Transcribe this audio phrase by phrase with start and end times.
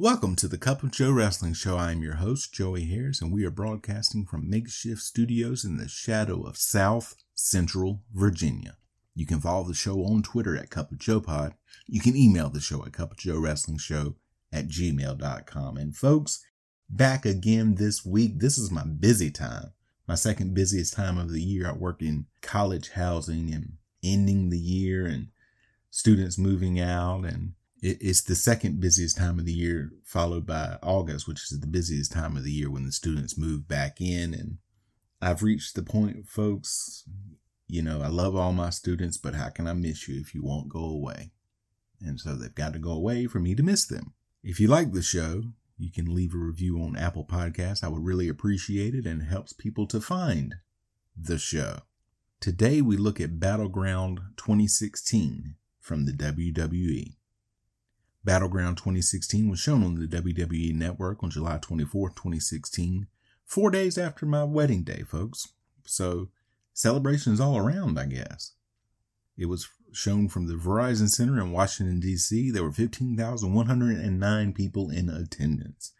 [0.00, 1.76] Welcome to the Cup of Joe Wrestling Show.
[1.76, 5.88] I am your host, Joey Harris, and we are broadcasting from makeshift studios in the
[5.88, 8.76] shadow of South Central Virginia.
[9.16, 11.54] You can follow the show on Twitter at Cup of Joe Pod.
[11.88, 14.14] You can email the show at Cup of Joe Wrestling Show
[14.52, 15.76] at gmail.com.
[15.76, 16.44] And folks,
[16.88, 18.38] back again this week.
[18.38, 19.72] This is my busy time,
[20.06, 21.68] my second busiest time of the year.
[21.68, 23.72] I work in college housing and
[24.04, 25.30] ending the year and
[25.90, 31.28] students moving out and it's the second busiest time of the year, followed by August,
[31.28, 34.34] which is the busiest time of the year when the students move back in.
[34.34, 34.58] And
[35.20, 37.04] I've reached the point, folks,
[37.68, 40.42] you know, I love all my students, but how can I miss you if you
[40.42, 41.30] won't go away?
[42.00, 44.14] And so they've got to go away for me to miss them.
[44.42, 45.42] If you like the show,
[45.76, 47.84] you can leave a review on Apple Podcasts.
[47.84, 50.56] I would really appreciate it and it helps people to find
[51.16, 51.80] the show.
[52.40, 57.17] Today we look at Battleground 2016 from the WWE.
[58.24, 63.06] Battleground 2016 was shown on the WWE Network on July 24, 2016,
[63.44, 65.48] four days after my wedding day, folks.
[65.84, 66.28] So,
[66.74, 68.52] celebrations all around, I guess.
[69.36, 72.50] It was shown from the Verizon Center in Washington, D.C.
[72.50, 75.92] There were 15,109 people in attendance.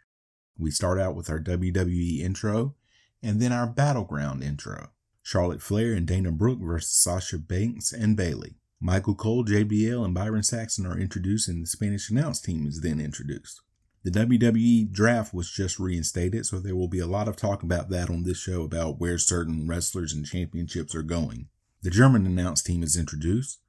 [0.57, 2.75] We start out with our WWE intro
[3.23, 4.89] and then our Battleground intro.
[5.21, 8.58] Charlotte Flair and Dana Brooke versus Sasha Banks and Bayley.
[8.81, 13.01] Michael Cole, JBL, and Byron Saxton are introduced, and the Spanish announce team is then
[13.01, 13.61] introduced.
[14.03, 17.89] The WWE draft was just reinstated, so there will be a lot of talk about
[17.89, 21.49] that on this show about where certain wrestlers and championships are going.
[21.81, 23.59] The German announce team is introduced.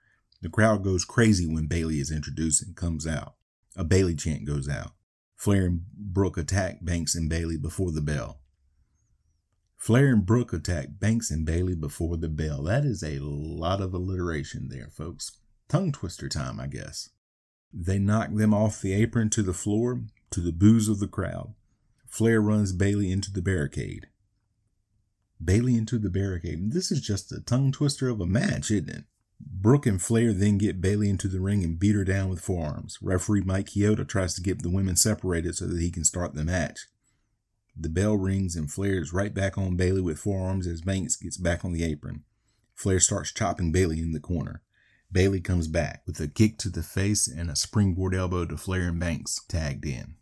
[0.43, 3.35] The crowd goes crazy when Bayley is introduced and comes out.
[3.77, 4.93] A Bayley chant goes out.
[5.35, 8.41] Flair and Brooke attack Banks and Bayley before the bell.
[9.81, 12.63] Flair and Brooke attack Banks and Bayley before the bell.
[12.65, 15.39] That is a lot of alliteration there, folks.
[15.71, 17.09] Tongue twister time, I guess.
[17.73, 20.03] They knock them off the apron to the floor
[20.33, 21.55] to the boos of the crowd.
[22.07, 24.09] Flair runs Bayley into the barricade.
[25.43, 26.73] Bayley into the barricade.
[26.73, 29.05] This is just a tongue twister of a match, isn't it?
[29.41, 32.99] Brooke and Flair then get Bayley into the ring and beat her down with forearms.
[33.01, 36.45] Referee Mike Chioda tries to get the women separated so that he can start the
[36.45, 36.81] match.
[37.77, 41.37] The bell rings and Flair is right back on Bayley with forearms as Banks gets
[41.37, 42.25] back on the apron.
[42.75, 44.63] Flair starts chopping Bayley in the corner.
[45.13, 48.89] Bayley comes back with a kick to the face and a springboard elbow to Flair
[48.89, 50.15] and Banks tagged in.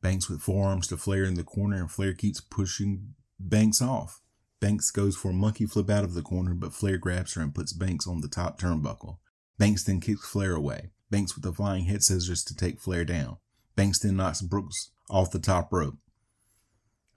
[0.00, 4.20] Banks with forearms to Flair in the corner and Flair keeps pushing Banks off.
[4.60, 7.54] Banks goes for a monkey flip out of the corner, but Flair grabs her and
[7.54, 9.18] puts Banks on the top turnbuckle.
[9.58, 10.90] Banks then kicks Flair away.
[11.10, 13.38] Banks with the flying head scissors to take Flair down.
[13.74, 15.96] Banks then knocks Brooks off the top rope.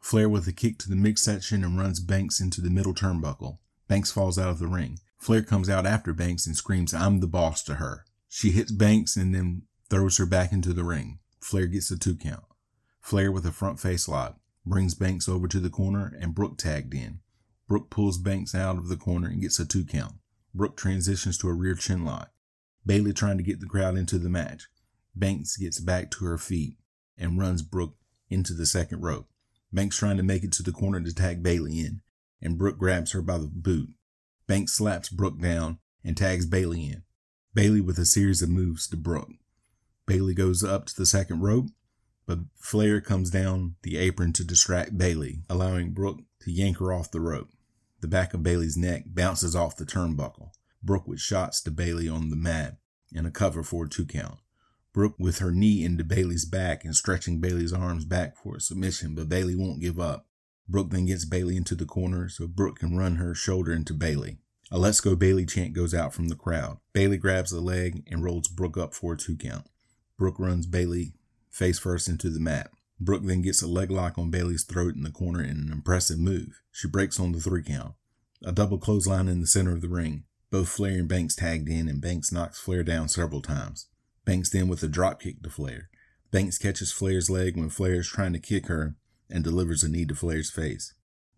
[0.03, 3.59] Flair with a kick to the midsection and runs Banks into the middle turnbuckle.
[3.87, 4.99] Banks falls out of the ring.
[5.17, 8.03] Flair comes out after Banks and screams, I'm the boss to her.
[8.27, 11.19] She hits Banks and then throws her back into the ring.
[11.39, 12.43] Flair gets a two count.
[12.99, 16.93] Flair with a front face lock brings Banks over to the corner and Brooke tagged
[16.93, 17.21] in.
[17.69, 20.15] Brooke pulls Banks out of the corner and gets a two count.
[20.53, 22.29] Brooke transitions to a rear chin lock.
[22.85, 24.67] Bayley trying to get the crowd into the match.
[25.15, 26.75] Banks gets back to her feet
[27.17, 27.95] and runs Brooke
[28.29, 29.29] into the second rope.
[29.73, 32.01] Banks trying to make it to the corner to tag Bayley in,
[32.41, 33.89] and Brooke grabs her by the boot.
[34.47, 37.03] Banks slaps Brooke down and tags Bayley in.
[37.55, 39.31] Bayley with a series of moves to Brooke.
[40.05, 41.69] Bayley goes up to the second rope,
[42.25, 47.11] but Flair comes down the apron to distract Bayley, allowing Brooke to yank her off
[47.11, 47.49] the rope.
[48.01, 50.51] The back of Bayley's neck bounces off the turnbuckle.
[50.83, 52.77] Brooke with shots to Bayley on the mat
[53.15, 54.39] and a cover for a two count.
[54.93, 59.15] Brooke with her knee into Bayley's back and stretching Bayley's arms back for a submission,
[59.15, 60.27] but Bayley won't give up.
[60.69, 64.37] Brooke then gets Bayley into the corner so Brooke can run her shoulder into Bayley.
[64.71, 66.77] A Let's Go Bayley chant goes out from the crowd.
[66.93, 69.65] Bayley grabs the leg and rolls Brooke up for a two count.
[70.17, 71.13] Brooke runs Bayley
[71.49, 72.69] face first into the mat.
[72.99, 76.19] Brooke then gets a leg lock on Bailey's throat in the corner in an impressive
[76.19, 76.61] move.
[76.71, 77.93] She breaks on the three count.
[78.43, 80.23] A double clothesline in the center of the ring.
[80.51, 83.87] Both Flair and Banks tagged in, and Banks knocks Flair down several times.
[84.25, 85.89] Banks then with a drop kick to Flair.
[86.31, 88.95] Banks catches Flair's leg when Flair is trying to kick her
[89.29, 90.93] and delivers a knee to Flair's face.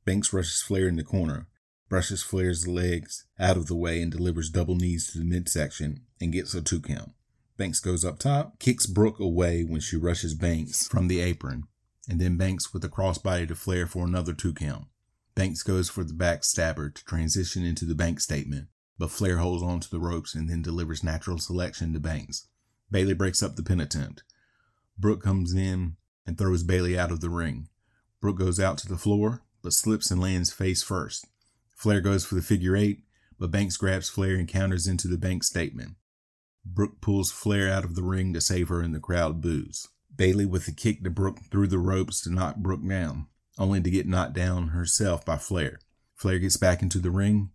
[0.06, 1.48] Banks rushes Flair in the corner,
[1.90, 6.32] brushes Flair's legs out of the way and delivers double knees to the midsection and
[6.32, 7.12] gets a two count.
[7.58, 11.64] Banks goes up top, kicks Brooke away when she rushes Banks from the apron.
[12.08, 14.86] and then Banks with a crossbody to Flair for another two count.
[15.34, 18.68] Banks goes for the backstabber to transition into the bank statement,
[18.98, 22.48] but Flair holds on to the ropes and then delivers natural selection to Banks.
[22.96, 24.24] Bayley breaks up the pin attempt.
[24.98, 27.68] Brooke comes in and throws Bayley out of the ring.
[28.22, 31.28] Brooke goes out to the floor, but slips and lands face first.
[31.74, 33.04] Flair goes for the figure eight,
[33.38, 35.96] but Banks grabs Flair and counters into the bank statement.
[36.66, 39.90] Brooke pulls Flair out of the ring to save her, and the crowd boos.
[40.16, 43.28] Bayley with a kick to Brooke through the ropes to knock Brooke down,
[43.58, 45.82] only to get knocked down herself by Flair.
[46.14, 47.50] Flair gets back into the ring,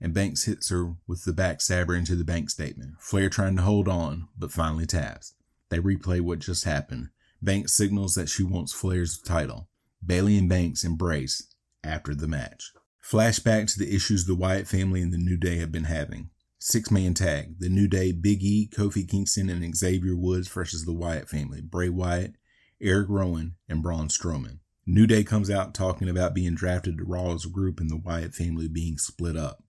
[0.00, 2.94] and Banks hits her with the backstabber into the bank statement.
[3.00, 5.34] Flair trying to hold on, but finally taps.
[5.68, 7.08] They replay what just happened.
[7.42, 9.68] Banks signals that she wants Flair's title.
[10.04, 12.72] Bayley and Banks embrace after the match.
[13.02, 16.30] Flashback to the issues the Wyatt family and the New Day have been having.
[16.58, 17.60] Six man tag.
[17.60, 21.60] The New Day, Big E, Kofi Kingston, and Xavier Woods versus the Wyatt family.
[21.60, 22.34] Bray Wyatt,
[22.80, 24.58] Eric Rowan, and Braun Strowman.
[24.84, 27.96] New Day comes out talking about being drafted to Raw as a group and the
[27.96, 29.62] Wyatt family being split up.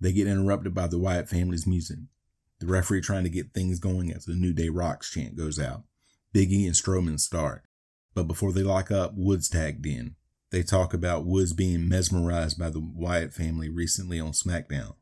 [0.00, 1.98] They get interrupted by the Wyatt family's music.
[2.60, 5.82] The referee trying to get things going as the New Day Rocks chant goes out.
[6.34, 7.64] Biggie and Strowman start.
[8.14, 10.16] But before they lock up, Woods tagged in.
[10.50, 14.94] They talk about Woods being mesmerized by the Wyatt family recently on SmackDown.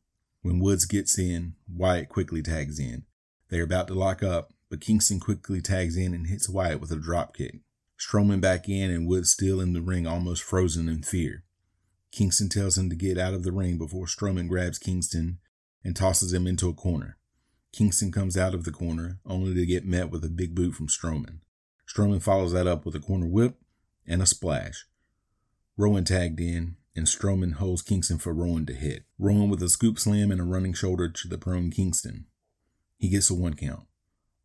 [0.43, 3.05] When Woods gets in, Wyatt quickly tags in.
[3.51, 6.91] They are about to lock up, but Kingston quickly tags in and hits Wyatt with
[6.91, 7.61] a dropkick.
[7.99, 11.45] Strowman back in and Woods still in the ring almost frozen in fear.
[12.15, 15.39] Kingston tells him to get out of the ring before Strowman grabs Kingston
[15.83, 17.19] and tosses him into a corner.
[17.73, 20.87] Kingston comes out of the corner only to get met with a big boot from
[20.87, 21.41] Strowman.
[21.93, 23.57] Strowman follows that up with a corner whip
[24.07, 24.87] and a splash.
[25.77, 29.03] Rowan tagged in, and Strowman holds Kingston for Rowan to hit.
[29.19, 32.27] Rowan with a scoop slam and a running shoulder to the prone Kingston.
[32.97, 33.89] He gets a one count.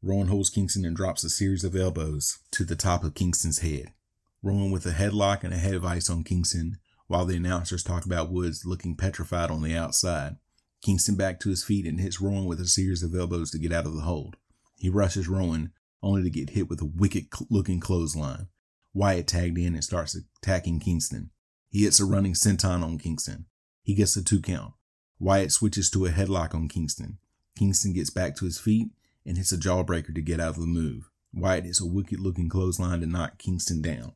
[0.01, 3.93] Rowan holds Kingston and drops a series of elbows to the top of Kingston's head.
[4.41, 6.79] Rowan with a headlock and a head vice on Kingston
[7.09, 10.37] while the announcers talk about Woods looking petrified on the outside.
[10.83, 13.73] Kingston back to his feet and hits Rowan with a series of elbows to get
[13.73, 14.37] out of the hold.
[14.77, 15.73] He rushes Rowan,
[16.03, 18.47] only to get hit with a wicked looking clothesline.
[18.93, 21.31] Wyatt tagged in and starts attacking Kingston.
[21.69, 23.47] He hits a running senton on Kingston.
[23.81, 24.73] He gets a two count.
[25.19, 27.17] Wyatt switches to a headlock on Kingston.
[27.57, 28.89] Kingston gets back to his feet
[29.25, 31.09] and hits a jawbreaker to get out of the move.
[31.33, 34.13] Wyatt hits a wicked looking clothesline to knock Kingston down.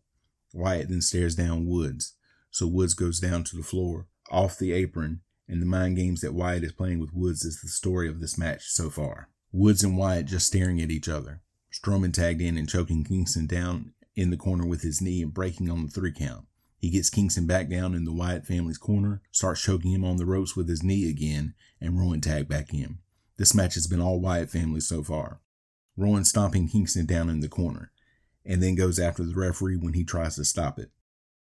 [0.53, 2.13] Wyatt then stares down Woods
[2.53, 6.35] so Woods goes down to the floor, off the apron, and the mind games that
[6.35, 9.29] Wyatt is playing with Woods is the story of this match so far.
[9.51, 11.41] Woods and Wyatt just staring at each other.
[11.71, 15.69] Strowman tagged in and choking Kingston down in the corner with his knee and breaking
[15.69, 16.45] on the three count.
[16.77, 20.25] He gets Kingston back down in the Wyatt family's corner, starts choking him on the
[20.25, 22.99] ropes with his knee again, and Rowan tagged back in.
[23.37, 25.39] This match has been all Wyatt family so far.
[25.97, 27.91] Rowan stomping Kingston down in the corner,
[28.45, 30.91] and then goes after the referee when he tries to stop it.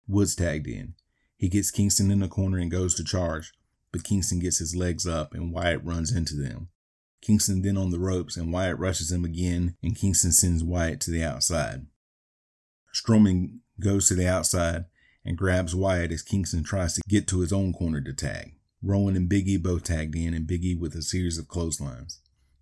[0.09, 0.95] Woods tagged in.
[1.43, 3.53] He gets Kingston in the corner and goes to charge,
[3.91, 6.69] but Kingston gets his legs up and Wyatt runs into them.
[7.21, 11.11] Kingston then on the ropes and Wyatt rushes him again and Kingston sends Wyatt to
[11.11, 11.87] the outside.
[12.95, 14.85] Strowman goes to the outside
[15.25, 18.55] and grabs Wyatt as Kingston tries to get to his own corner to tag.
[18.81, 22.21] Rowan and Biggie both tagged in and Biggie with a series of clotheslines.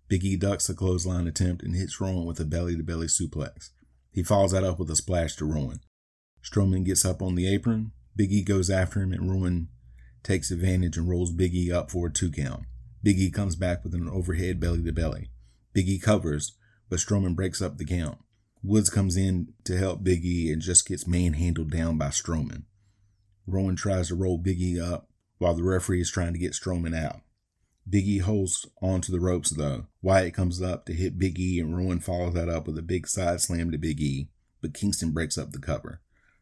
[0.09, 3.69] Biggie ducks a clothesline attempt and hits Rowan with a belly to belly suplex.
[4.11, 5.81] He follows that up with a splash to Rowan.
[6.43, 9.69] Strowman gets up on the apron, Biggie goes after him and Rowan
[10.23, 12.63] takes advantage and rolls Biggie up for a two count.
[13.05, 15.31] Biggie comes back with an overhead belly to belly.
[15.75, 16.55] Biggie covers,
[16.89, 18.19] but Strowman breaks up the count.
[18.63, 22.63] Woods comes in to help Biggie and just gets manhandled down by Strowman.
[23.47, 27.21] Rowan tries to roll Biggie up while the referee is trying to get Strowman out.
[27.89, 29.87] Biggie holds onto the ropes though.
[30.03, 33.41] Wyatt comes up to hit Biggie and Rowan follows that up with a big side
[33.41, 34.27] slam to Biggie,
[34.61, 36.01] but Kingston breaks up the cover.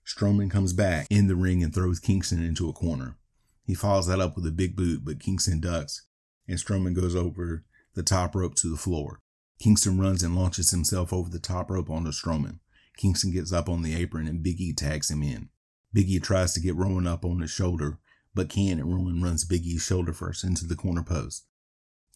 [0.10, 3.16] Strowman comes back in the ring and throws Kingston into a corner.
[3.64, 6.08] He follows that up with a big boot, but Kingston ducks,
[6.48, 7.64] and Strowman goes over
[7.94, 9.20] the top rope to the floor.
[9.62, 12.58] Kingston runs and launches himself over the top rope onto Strowman.
[12.98, 15.50] Kingston gets up on the apron and Big E tags him in.
[15.94, 18.00] Big E tries to get Rowan up on his shoulder,
[18.34, 21.46] but can't, and Rowan runs Big E's shoulder first into the corner post.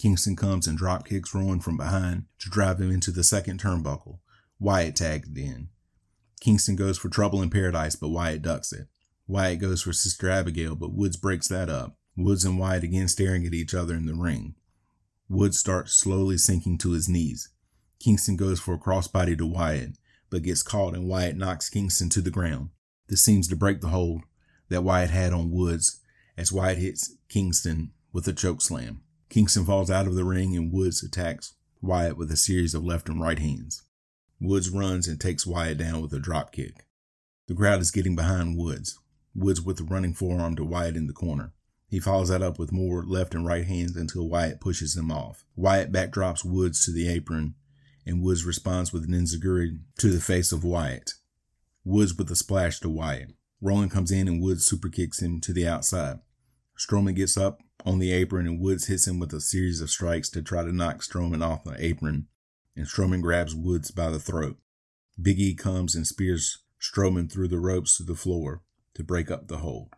[0.02, 4.20] Kingston comes and drop kicks Rowan from behind to drive him into the second turnbuckle.
[4.60, 5.70] Wyatt tagged in.
[6.44, 8.88] Kingston goes for Trouble in Paradise, but Wyatt ducks it.
[9.28, 11.96] Wyatt goes for Sister Abigail, but Woods breaks that up.
[12.18, 14.56] Woods and Wyatt again staring at each other in the ring.
[15.30, 17.48] Woods starts slowly sinking to his knees.
[17.98, 19.98] Kingston goes for a crossbody to Wyatt,
[20.30, 22.72] but gets caught and Wyatt knocks Kingston to the ground.
[23.08, 24.24] This seems to break the hold
[24.68, 26.02] that Wyatt had on Woods
[26.38, 29.02] as Wyatt hits Kingston with a choke slam.
[29.30, 33.08] Kingston falls out of the ring and Woods attacks Wyatt with a series of left
[33.08, 33.84] and right hands.
[34.44, 36.86] Woods runs and takes Wyatt down with a drop kick.
[37.48, 39.00] The crowd is getting behind Woods.
[39.34, 41.54] Woods with a running forearm to Wyatt in the corner.
[41.88, 45.46] He follows that up with more left and right hands until Wyatt pushes him off.
[45.56, 47.56] Wyatt backdrops Woods to the apron,
[48.06, 51.14] and Woods responds with an enziguri to the face of Wyatt.
[51.86, 53.32] Woods with a splash to Wyatt.
[53.62, 56.20] Rowan comes in and Woods super kicks him to the outside.
[56.78, 60.30] Strowman gets up on the apron and Woods hits him with a series of strikes
[60.32, 62.28] to try to knock Strowman off the apron,
[62.76, 64.58] and Strowman grabs Woods by the throat.
[65.22, 68.62] Big E comes and spears Strowman through the ropes to the floor
[68.96, 69.90] to break up the hold.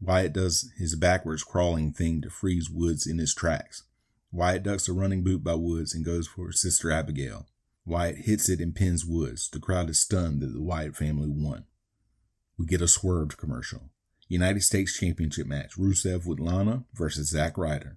[0.00, 3.84] Wyatt does his backwards crawling thing to freeze Woods in his tracks.
[4.30, 7.46] Wyatt ducks a running boot by Woods and goes for Sister Abigail.
[7.84, 9.48] Wyatt hits it and pins Woods.
[9.48, 11.64] The crowd is stunned that the Wyatt family won.
[12.58, 13.90] We get a swerved commercial.
[14.28, 17.96] United States Championship match Rusev with Lana versus Zack Ryder.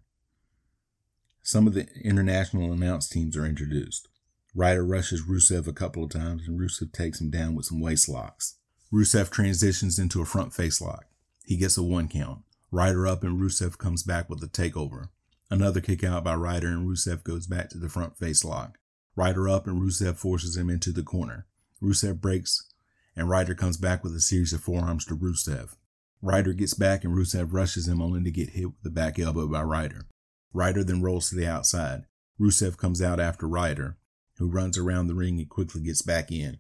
[1.44, 4.08] Some of the international announce teams are introduced.
[4.54, 8.08] Ryder rushes Rusev a couple of times and Rusev takes him down with some waist
[8.08, 8.58] locks.
[8.94, 11.06] Rusev transitions into a front face lock.
[11.46, 12.42] He gets a one count.
[12.70, 15.10] Ryder up and Rusev comes back with a takeover.
[15.50, 18.78] Another kick out by Ryder and Rusev goes back to the front face lock.
[19.16, 21.48] Ryder up and Rusev forces him into the corner.
[21.82, 22.72] Rusev breaks
[23.16, 25.76] and Ryder comes back with a series of forearms to Rusev.
[26.22, 29.48] Ryder gets back and Rusev rushes him only to get hit with the back elbow
[29.48, 30.06] by Ryder.
[30.54, 32.04] Ryder then rolls to the outside.
[32.40, 33.98] Rusev comes out after Ryder,
[34.38, 36.60] who runs around the ring and quickly gets back in,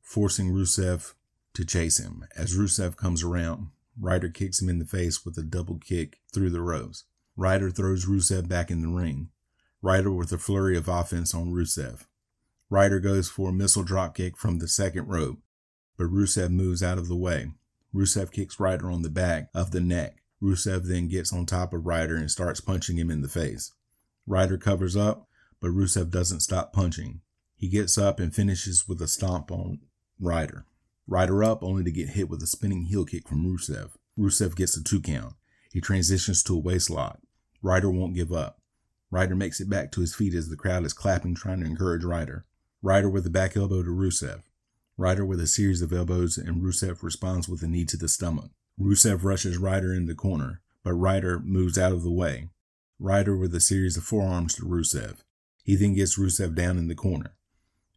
[0.00, 1.14] forcing Rusev
[1.54, 2.24] to chase him.
[2.36, 3.68] As Rusev comes around,
[4.00, 7.04] Ryder kicks him in the face with a double kick through the ropes.
[7.36, 9.30] Ryder throws Rusev back in the ring.
[9.82, 12.06] Ryder with a flurry of offense on Rusev.
[12.70, 15.38] Ryder goes for a missile dropkick from the second rope,
[15.96, 17.52] but Rusev moves out of the way.
[17.94, 20.22] Rusev kicks Ryder on the back of the neck.
[20.42, 23.72] Rusev then gets on top of Ryder and starts punching him in the face.
[24.26, 25.28] Ryder covers up,
[25.60, 27.20] but Rusev doesn't stop punching.
[27.56, 29.80] He gets up and finishes with a stomp on
[30.20, 30.66] Ryder.
[31.06, 33.92] Ryder up only to get hit with a spinning heel kick from Rusev.
[34.18, 35.34] Rusev gets a two count.
[35.72, 37.20] He transitions to a waist lock.
[37.62, 38.60] Ryder won't give up.
[39.10, 42.04] Ryder makes it back to his feet as the crowd is clapping, trying to encourage
[42.04, 42.44] Ryder.
[42.82, 44.42] Ryder with a back elbow to Rusev.
[44.98, 48.50] Ryder with a series of elbows, and Rusev responds with a knee to the stomach.
[48.78, 52.50] Rusev rushes Ryder in the corner, but Ryder moves out of the way.
[52.98, 55.24] Ryder with a series of forearms to Rusev.
[55.64, 57.36] He then gets Rusev down in the corner.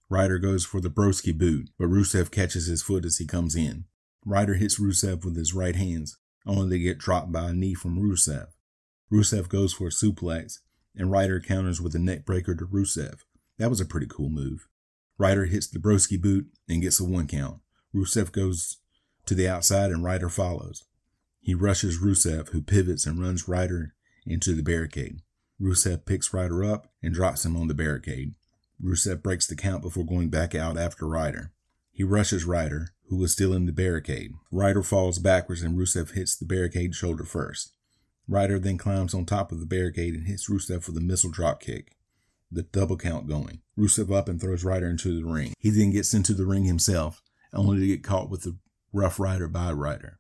[0.09, 3.85] Ryder goes for the broski boot, but Rusev catches his foot as he comes in.
[4.25, 7.99] Ryder hits Rusev with his right hands, only to get dropped by a knee from
[7.99, 8.47] Rusev.
[9.11, 10.59] Rusev goes for a suplex,
[10.95, 13.19] and Ryder counters with a neck breaker to Rusev.
[13.57, 14.67] That was a pretty cool move.
[15.17, 17.59] Ryder hits the broski boot and gets a one count.
[17.93, 18.77] Rusev goes
[19.29, 20.85] to the outside and Ryder follows.
[21.39, 23.93] He rushes Rusev, who pivots and runs Ryder
[24.25, 25.21] into the barricade.
[25.61, 28.33] Rusev picks Ryder up and drops him on the barricade.
[28.83, 31.51] Rusev breaks the count before going back out after Ryder.
[31.91, 34.31] He rushes Ryder, who was still in the barricade.
[34.51, 37.73] Ryder falls backwards and Rusev hits the barricade shoulder first.
[38.27, 41.59] Ryder then climbs on top of the barricade and hits Rusev with a missile drop
[41.59, 41.95] kick.
[42.51, 43.61] The double count going.
[43.77, 45.53] Rusev up and throws Ryder into the ring.
[45.59, 47.21] He then gets into the ring himself,
[47.53, 48.57] only to get caught with the
[48.91, 50.19] Rough Ryder by Ryder.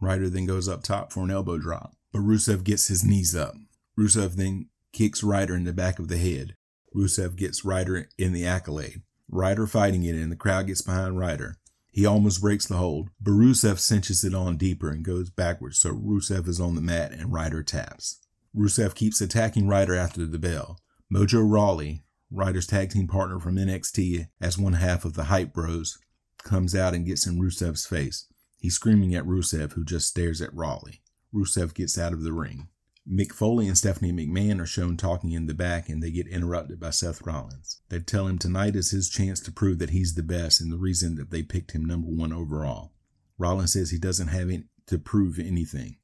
[0.00, 3.54] Ryder then goes up top for an elbow drop, but Rusev gets his knees up.
[3.98, 6.54] Rusev then kicks Ryder in the back of the head.
[6.94, 9.02] Rusev gets Ryder in the accolade.
[9.28, 11.56] Ryder fighting it, and the crowd gets behind Ryder.
[11.92, 15.90] He almost breaks the hold, but Rusev cinches it on deeper and goes backwards, so
[15.90, 18.20] Rusev is on the mat and Ryder taps.
[18.56, 20.80] Rusev keeps attacking Ryder after the bell.
[21.12, 25.98] Mojo Rawley, Ryder's tag team partner from NXT as one half of the Hype Bros,
[26.42, 28.26] comes out and gets in Rusev's face.
[28.58, 31.02] He's screaming at Rusev, who just stares at Rawley.
[31.32, 32.68] Rusev gets out of the ring.
[33.10, 36.78] Mick Foley and Stephanie McMahon are shown talking in the back and they get interrupted
[36.78, 37.80] by Seth Rollins.
[37.88, 40.76] They tell him tonight is his chance to prove that he's the best and the
[40.76, 42.92] reason that they picked him number one overall.
[43.38, 45.96] Rollins says he doesn't have any, to prove anything.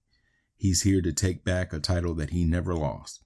[0.56, 3.22] He's here to take back a title that he never lost.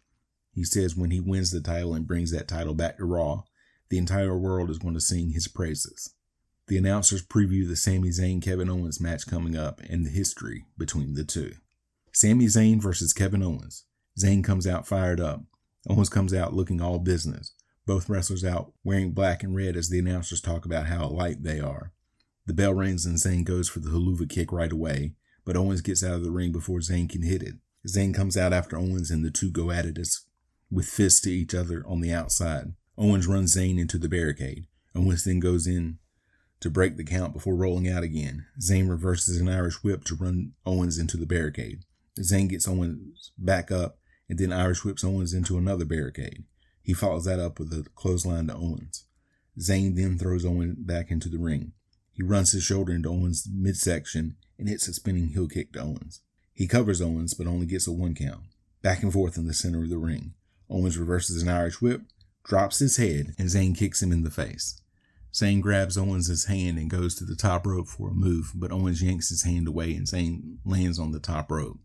[0.53, 3.45] He says when he wins the title and brings that title back to Raw,
[3.89, 6.15] the entire world is going to sing his praises.
[6.71, 11.15] The announcers preview the Sami Zayn Kevin Owens match coming up and the history between
[11.15, 11.55] the two.
[12.13, 13.87] Sami Zayn versus Kevin Owens.
[14.17, 15.43] Zayn comes out fired up.
[15.89, 17.55] Owens comes out looking all business.
[17.87, 21.59] Both wrestlers out wearing black and red as the announcers talk about how alike they
[21.59, 21.93] are.
[22.47, 26.05] The bell rings and Zayn goes for the Helluva kick right away, but Owens gets
[26.05, 27.57] out of the ring before Zayn can hit it.
[27.89, 30.21] Zayn comes out after Owens and the two go at it as,
[30.71, 32.75] with fists to each other on the outside.
[32.97, 34.69] Owens runs Zayn into the barricade.
[34.95, 35.99] Owens then goes in
[36.61, 38.47] to break the count before rolling out again.
[38.61, 41.85] Zayn reverses an Irish whip to run Owens into the barricade.
[42.19, 43.99] Zayn gets Owens back up
[44.29, 46.45] and then Irish whips Owens into another barricade.
[46.83, 49.05] He follows that up with a clothesline to Owens.
[49.59, 51.73] Zayn then throws Owens back into the ring.
[52.13, 56.21] He runs his shoulder into Owens' midsection and hits a spinning heel kick to Owens.
[56.53, 58.43] He covers Owens, but only gets a one count.
[58.83, 60.35] Back and forth in the center of the ring.
[60.69, 62.03] Owens reverses an Irish whip,
[62.45, 64.81] drops his head, and Zayn kicks him in the face.
[65.33, 69.03] Zayn grabs Owens' hand and goes to the top rope for a move, but Owens
[69.03, 71.79] yanks his hand away and Zayn lands on the top rope.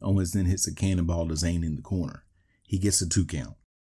[0.00, 2.24] Owens then hits a cannonball to Zayn in the corner.
[2.62, 3.56] He gets a two count.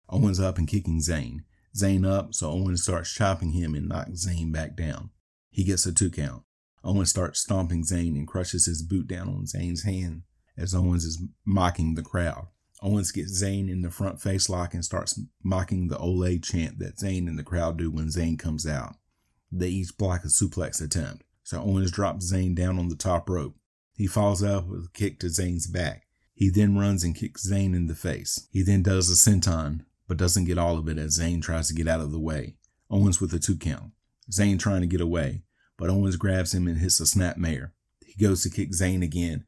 [0.09, 1.43] Owens up and kicking Zayn.
[1.75, 5.09] Zayn up, so Owens starts chopping him and knocks Zayn back down.
[5.49, 6.43] He gets a two count.
[6.83, 10.23] Owens starts stomping Zayn and crushes his boot down on Zayn's hand
[10.57, 12.47] as Owens is mocking the crowd.
[12.83, 16.97] Owens gets Zayn in the front face lock and starts mocking the Ole chant that
[16.97, 18.95] Zayn and the crowd do when Zayn comes out.
[19.49, 23.55] They each block a suplex attempt, so Owens drops Zayn down on the top rope.
[23.95, 26.07] He falls out with a kick to Zayn's back.
[26.33, 28.47] He then runs and kicks Zayn in the face.
[28.51, 31.73] He then does a senton, but doesn't get all of it as Zayn tries to
[31.73, 32.57] get out of the way.
[32.89, 33.93] Owens with a two count.
[34.29, 35.43] Zayn trying to get away,
[35.77, 37.71] but Owens grabs him and hits a snapmare.
[38.05, 39.45] He goes to kick Zayn again,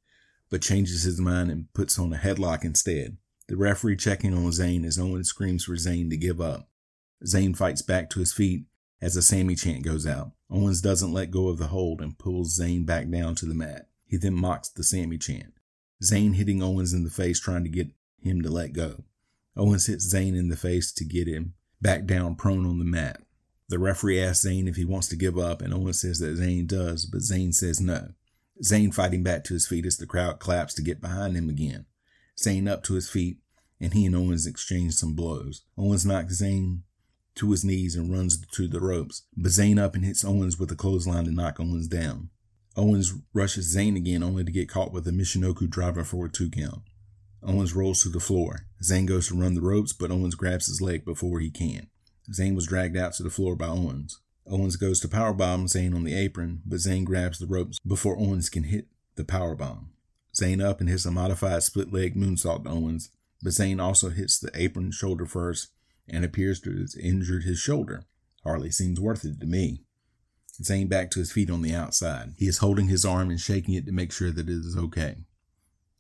[0.50, 3.18] but changes his mind and puts on a headlock instead.
[3.48, 6.68] The referee checking on Zayn as Owens screams for Zayn to give up.
[7.24, 8.66] Zayn fights back to his feet
[9.02, 10.32] as a Sami chant goes out.
[10.50, 13.90] Owens doesn't let go of the hold and pulls Zayn back down to the mat.
[14.06, 15.54] He then mocks the Sami chant.
[16.04, 17.90] Zayn hitting Owens in the face trying to get
[18.22, 19.04] him to let go.
[19.56, 23.22] Owens hits Zayn in the face to get him back down prone on the mat.
[23.70, 26.68] The referee asks Zayn if he wants to give up, and Owens says that Zayn
[26.68, 28.10] does, but Zayn says no.
[28.64, 31.86] Zayn fighting back to his feet as the crowd claps to get behind him again.
[32.38, 33.38] Zayn up to his feet,
[33.80, 35.64] and he and Owens exchange some blows.
[35.78, 36.82] Owens knocks Zayn
[37.36, 40.72] to his knees and runs to the ropes, but Zayn up and hits Owens with
[40.72, 42.30] a clothesline to knock Owens down.
[42.78, 46.50] Owens rushes Zayn again only to get caught with a Michinoku driver for a two
[46.50, 46.84] count.
[47.42, 48.68] Owens rolls to the floor.
[48.84, 51.88] Zayn goes to run the ropes, but Owens grabs his leg before he can.
[52.32, 54.20] Zayn was dragged out to the floor by Owens.
[54.48, 58.50] Owens goes to powerbomb Zayn on the apron, but Zayn grabs the ropes before Owens
[58.50, 59.88] can hit the powerbomb.
[60.36, 63.10] Zayn up and hits a modified split leg moonsault to Owens,
[63.42, 65.70] but Zayn also hits the apron shoulder first
[66.08, 68.04] and appears to have injured his shoulder.
[68.44, 69.82] Hardly seems worth it to me.
[70.62, 72.34] Zayn back to his feet on the outside.
[72.38, 75.26] He is holding his arm and shaking it to make sure that it is okay.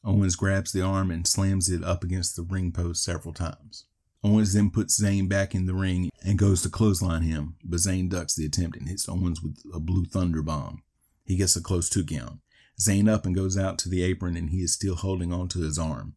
[0.03, 3.85] Owens grabs the arm and slams it up against the ring post several times.
[4.23, 8.09] Owens then puts Zayn back in the ring and goes to clothesline him, but Zayn
[8.09, 10.83] ducks the attempt and hits Owens with a blue thunder bomb.
[11.25, 12.39] He gets a close two count.
[12.79, 15.79] Zayn up and goes out to the apron and he is still holding onto his
[15.79, 16.15] arm.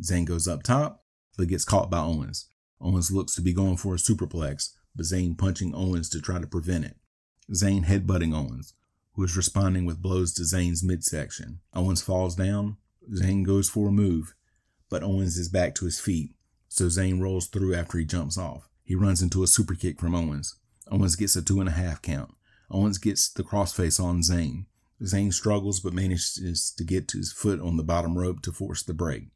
[0.00, 1.04] Zayn goes up top,
[1.36, 2.48] but gets caught by Owens.
[2.80, 6.46] Owens looks to be going for a superplex, but Zayn punching Owens to try to
[6.46, 6.96] prevent it.
[7.52, 8.74] Zayn headbutting Owens,
[9.14, 11.60] who is responding with blows to Zayn's midsection.
[11.74, 12.76] Owens falls down.
[13.12, 14.34] Zayn goes for a move,
[14.90, 16.36] but Owens is back to his feet
[16.76, 18.68] so Zayn rolls through after he jumps off.
[18.84, 20.56] He runs into a superkick from Owens.
[20.90, 22.34] Owens gets a two and a half count.
[22.70, 24.66] Owens gets the crossface on Zayn.
[25.02, 28.94] Zayn struggles but manages to get his foot on the bottom rope to force the
[28.94, 29.28] break.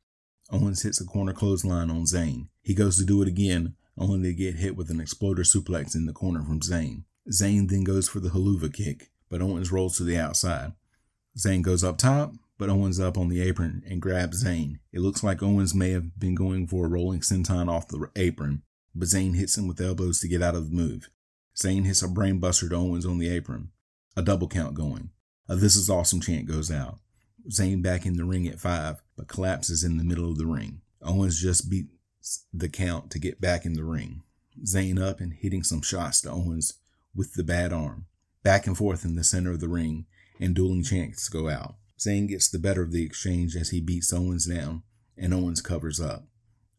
[0.50, 2.48] Owens hits a corner clothesline on Zayn.
[2.62, 6.06] He goes to do it again, only to get hit with an exploder suplex in
[6.06, 7.04] the corner from Zayn.
[7.30, 10.72] Zayn then goes for the Helluva kick, but Owens rolls to the outside.
[11.38, 14.80] Zayn goes up top, but Owens up on the apron and grabs Zayn.
[14.92, 18.62] It looks like Owens may have been going for a rolling senton off the apron,
[18.94, 21.10] but Zayn hits him with elbows to get out of the move.
[21.54, 23.70] Zayn hits a brainbuster to Owens on the apron.
[24.16, 25.10] A double count going.
[25.50, 27.00] A This Is Awesome chant goes out.
[27.48, 30.80] Zayn back in the ring at five, but collapses in the middle of the ring.
[31.02, 34.22] Owens just beats the count to get back in the ring.
[34.64, 36.74] Zayn up and hitting some shots to Owens
[37.16, 38.06] with the bad arm.
[38.44, 40.06] Back and forth in the center of the ring,
[40.38, 41.74] and dueling chants go out.
[41.98, 44.84] Zayn gets the better of the exchange as he beats Owens down,
[45.18, 46.28] and Owens covers up.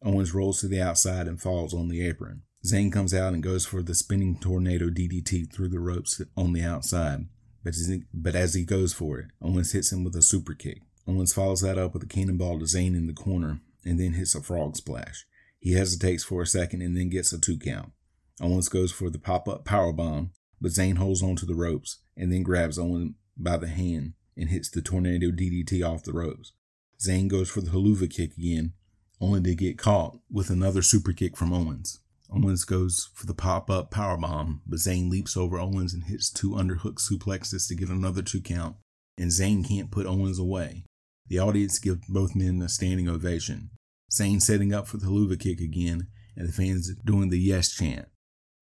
[0.02, 2.44] Owens rolls to the outside and falls on the apron.
[2.64, 6.62] Zayn comes out and goes for the spinning tornado DDT through the ropes on the
[6.62, 7.26] outside,
[7.64, 10.54] but as he, but as he goes for it, Owens hits him with a super
[10.54, 10.82] kick.
[11.06, 14.34] Owens follows that up with a cannonball to Zayn in the corner and then hits
[14.34, 15.26] a frog splash.
[15.58, 17.92] He hesitates for a second and then gets a two count.
[18.40, 21.98] Owens goes for the pop up power bomb, but Zayn holds on to the ropes
[22.16, 26.52] and then grabs Owens by the hand and hits the tornado DDT off the ropes.
[27.00, 28.72] Zayn goes for the Helluva kick again,
[29.20, 32.00] only to get caught with another super kick from Owens.
[32.34, 36.30] Owens goes for the pop up power bomb, but Zayn leaps over Owens and hits
[36.30, 38.76] two underhook suplexes to get another two count,
[39.18, 40.84] and Zayn can't put Owens away.
[41.26, 43.70] The audience gives both men a standing ovation.
[44.10, 48.08] Zayn setting up for the Helluva kick again, and the fans doing the yes chant.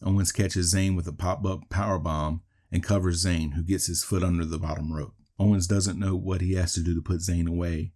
[0.02, 4.02] Owens catches Zayn with a pop up power bomb and covers Zayn, who gets his
[4.02, 5.14] foot under the bottom rope.
[5.38, 7.92] Owens doesn't know what he has to do to put Zayn away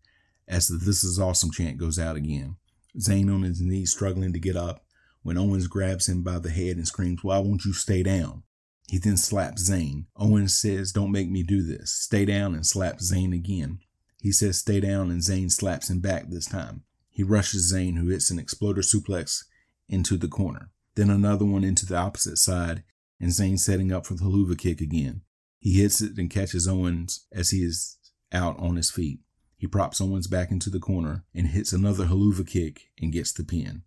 [0.47, 2.57] as the This Is Awesome chant goes out again.
[2.99, 4.84] Zayn on his knees struggling to get up
[5.25, 8.45] when Owens grabs him by the head and screams, Why won't you stay down?
[8.87, 10.05] He then slaps Zayn.
[10.17, 11.91] Owens says, Don't make me do this.
[11.91, 13.81] Stay down and slaps Zayn again.
[14.21, 16.85] He says, Stay down, and Zayn slaps him back this time.
[17.11, 19.45] He rushes Zayn, who hits an exploder suplex
[19.89, 20.71] into the corner.
[20.95, 22.85] Then another one into the opposite side,
[23.19, 25.23] and Zayn setting up for the Helluva kick again.
[25.59, 27.97] He hits it and catches Owens as he is
[28.31, 29.21] out on his feet.
[29.57, 33.45] He props Owens back into the corner and hits another Helluva kick and gets the
[33.45, 33.85] pin.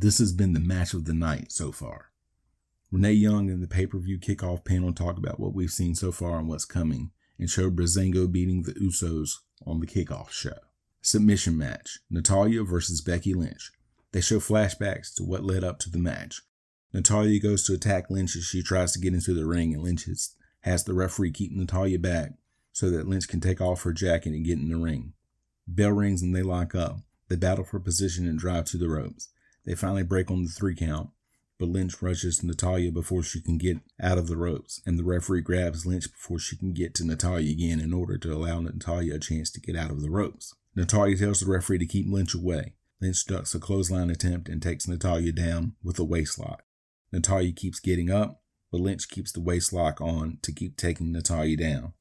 [0.00, 2.12] This has been the match of the night so far.
[2.92, 6.12] Renee Young and the pay per view kickoff panel talk about what we've seen so
[6.12, 10.54] far and what's coming, and show Breezango beating the Usos on the kickoff show.
[11.02, 13.72] Submission match Natalya versus Becky Lynch.
[14.12, 16.42] They show flashbacks to what led up to the match.
[16.92, 20.06] Natalya goes to attack Lynch as she tries to get into the ring, and Lynch
[20.60, 22.34] has the referee keep Natalya back
[22.72, 25.14] so that Lynch can take off her jacket and get in the ring.
[25.66, 27.00] Bell rings and they lock up.
[27.26, 29.30] They battle for position and drive to the ropes.
[29.64, 31.10] They finally break on the three count,
[31.58, 35.42] but Lynch rushes Natalya before she can get out of the ropes, and the referee
[35.42, 39.18] grabs Lynch before she can get to Natalya again in order to allow Natalya a
[39.18, 40.54] chance to get out of the ropes.
[40.74, 42.74] Natalya tells the referee to keep Lynch away.
[43.00, 46.60] Lynch ducks a clothesline attempt and takes Natalya down with a waistlock.
[47.12, 51.92] Natalya keeps getting up, but Lynch keeps the waistlock on to keep taking Natalya down.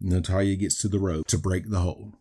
[0.00, 2.14] Natalya gets to the rope to break the hold.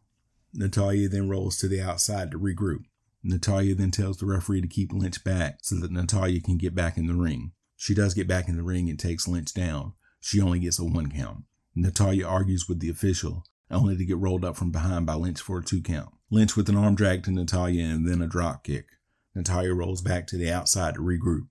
[0.53, 2.86] Natalya then rolls to the outside to regroup.
[3.23, 6.97] Natalya then tells the referee to keep Lynch back so that Natalya can get back
[6.97, 7.53] in the ring.
[7.77, 9.93] She does get back in the ring and takes Lynch down.
[10.19, 11.43] She only gets a one count.
[11.75, 15.59] Natalya argues with the official, only to get rolled up from behind by Lynch for
[15.59, 16.09] a two count.
[16.29, 18.88] Lynch with an arm drag to Natalya and then a drop kick.
[19.36, 21.47] Natalya rolls back to the outside to regroup.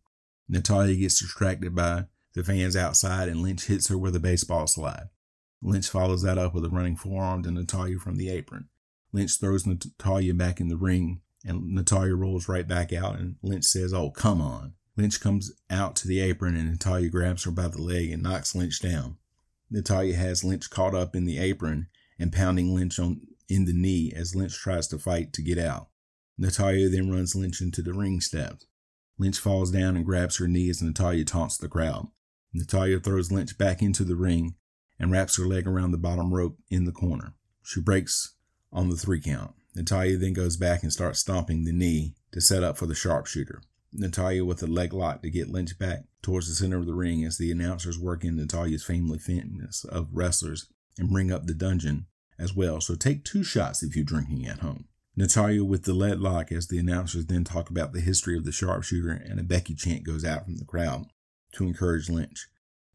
[0.49, 2.05] Natalya gets distracted by
[2.35, 5.09] the fans outside and Lynch hits her with a baseball slide.
[5.63, 8.69] Lynch follows that up with a running forearm to Natalya from the apron.
[9.13, 13.65] Lynch throws Natalya back in the ring and Natalya rolls right back out and Lynch
[13.65, 14.75] says, Oh, come on.
[14.97, 18.55] Lynch comes out to the apron and Natalya grabs her by the leg and knocks
[18.55, 19.17] Lynch down.
[19.71, 24.13] Natalya has Lynch caught up in the apron and pounding Lynch on in the knee
[24.15, 25.89] as Lynch tries to fight to get out.
[26.39, 28.67] Natalya then runs Lynch into the ring steps.
[29.19, 32.09] Lynch falls down and grabs her knee as Natalya taunts the crowd.
[32.53, 34.55] Natalya throws Lynch back into the ring
[34.99, 37.35] and wraps her leg around the bottom rope in the corner.
[37.63, 38.35] She breaks
[38.73, 39.53] on the three count.
[39.75, 43.63] Natalya then goes back and starts stomping the knee to set up for the sharpshooter.
[43.93, 47.25] Natalya with a leg lock to get Lynch back towards the center of the ring
[47.25, 50.67] as the announcers work in Natalya's family fitness of wrestlers
[50.99, 52.07] and bring up the dungeon
[52.39, 52.81] as well.
[52.81, 54.87] So take two shots if you're drinking at home.
[55.15, 58.53] Natalya with the leg lock as the announcers then talk about the history of the
[58.53, 61.07] sharpshooter and a Becky chant goes out from the crowd
[61.53, 62.49] to encourage Lynch.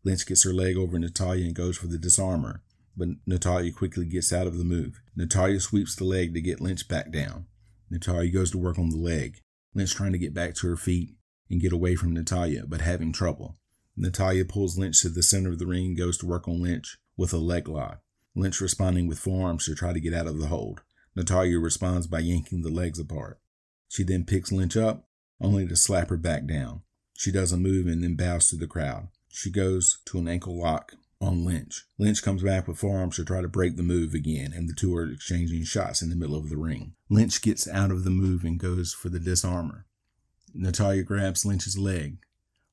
[0.04, 2.64] Lynch gets her leg over Natalya and goes for the disarmer
[2.98, 5.00] but Natalya quickly gets out of the move.
[5.16, 7.46] Natalya sweeps the leg to get Lynch back down.
[7.90, 9.40] Natalya goes to work on the leg.
[9.74, 11.12] Lynch trying to get back to her feet
[11.50, 13.58] and get away from Natalya, but having trouble.
[13.96, 17.34] Natalya pulls Lynch to the center of the ring goes to work on Lynch with
[17.34, 18.02] a leg lock.
[18.36, 20.82] Lynch responding with forearms to try to get out of the hold.
[21.16, 23.40] Natalya responds by yanking the legs apart.
[23.88, 25.08] She then picks Lynch up,
[25.40, 26.82] only to slap her back down.
[27.16, 29.08] She doesn't move and then bows to the crowd.
[29.30, 31.86] She goes to an ankle lock on Lynch.
[31.98, 34.96] Lynch comes back with forearms to try to break the move again, and the two
[34.96, 36.94] are exchanging shots in the middle of the ring.
[37.10, 39.86] Lynch gets out of the move and goes for the disarmer.
[40.54, 42.20] Natalya grabs Lynch's leg.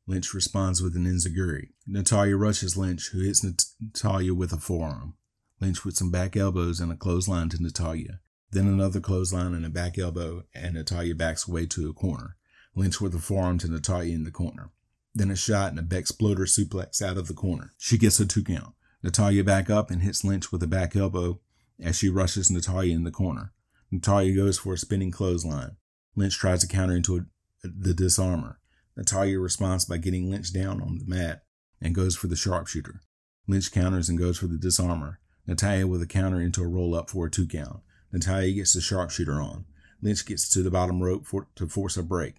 [0.07, 1.71] Lynch responds with an enziguri.
[1.87, 5.15] Natalya rushes Lynch, who hits Natalya with a forearm.
[5.61, 8.21] Lynch with some back elbows and a clothesline to Natalya.
[8.51, 12.37] Then another clothesline and a back elbow, and Natalya backs away to a corner.
[12.77, 14.71] Lynch with a forearm to Natalya in the corner.
[15.14, 17.72] Then a shot and a Bexploder suplex out of the corner.
[17.79, 18.74] She gets a two count.
[19.03, 21.40] Natalya back up and hits Lynch with a back elbow
[21.81, 23.53] as she rushes Natalya in the corner.
[23.90, 25.77] Natalya goes for a spinning clothesline.
[26.16, 27.20] Lynch tries to counter into a,
[27.62, 28.59] the disarmer.
[28.96, 31.42] Natalya responds by getting Lynch down on the mat
[31.81, 33.03] and goes for the sharpshooter.
[33.46, 35.20] Lynch counters and goes for the disarmer.
[35.46, 37.81] Natalya with a counter into a roll up for a two count.
[38.12, 39.66] Natalya gets the sharpshooter on.
[40.00, 42.37] Lynch gets to the bottom rope for, to force a break.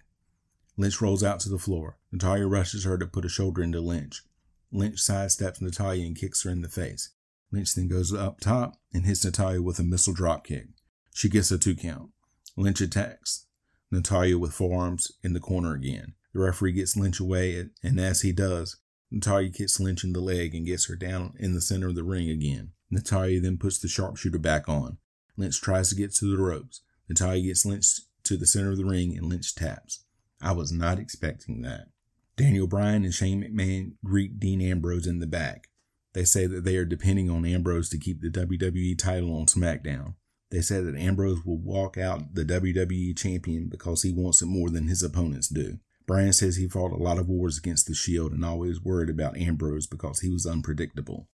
[0.76, 1.96] Lynch rolls out to the floor.
[2.12, 4.22] Natalya rushes her to put a shoulder into Lynch.
[4.70, 7.10] Lynch sidesteps Natalya and kicks her in the face.
[7.50, 10.66] Lynch then goes up top and hits Natalya with a missile drop kick.
[11.14, 12.10] She gets a two count.
[12.56, 13.46] Lynch attacks
[13.90, 16.14] Natalya with forearms in the corner again.
[16.32, 18.76] The referee gets Lynch away, and as he does,
[19.10, 22.02] Natalya kicks Lynch in the leg and gets her down in the center of the
[22.02, 22.72] ring again.
[22.90, 24.98] Natalya then puts the sharpshooter back on.
[25.36, 26.82] Lynch tries to get to the ropes.
[27.08, 30.04] Natalya gets Lynch to the center of the ring and Lynch taps.
[30.40, 31.88] I was not expecting that.
[32.36, 35.68] Daniel Bryan and Shane McMahon greet Dean Ambrose in the back.
[36.12, 40.14] They say that they are depending on Ambrose to keep the WWE title on SmackDown.
[40.50, 44.70] They said that Ambrose will walk out the WWE champion because he wants it more
[44.70, 45.78] than his opponents do.
[46.06, 49.36] Bryan says he fought a lot of wars against the Shield and always worried about
[49.36, 51.28] Ambrose because he was unpredictable.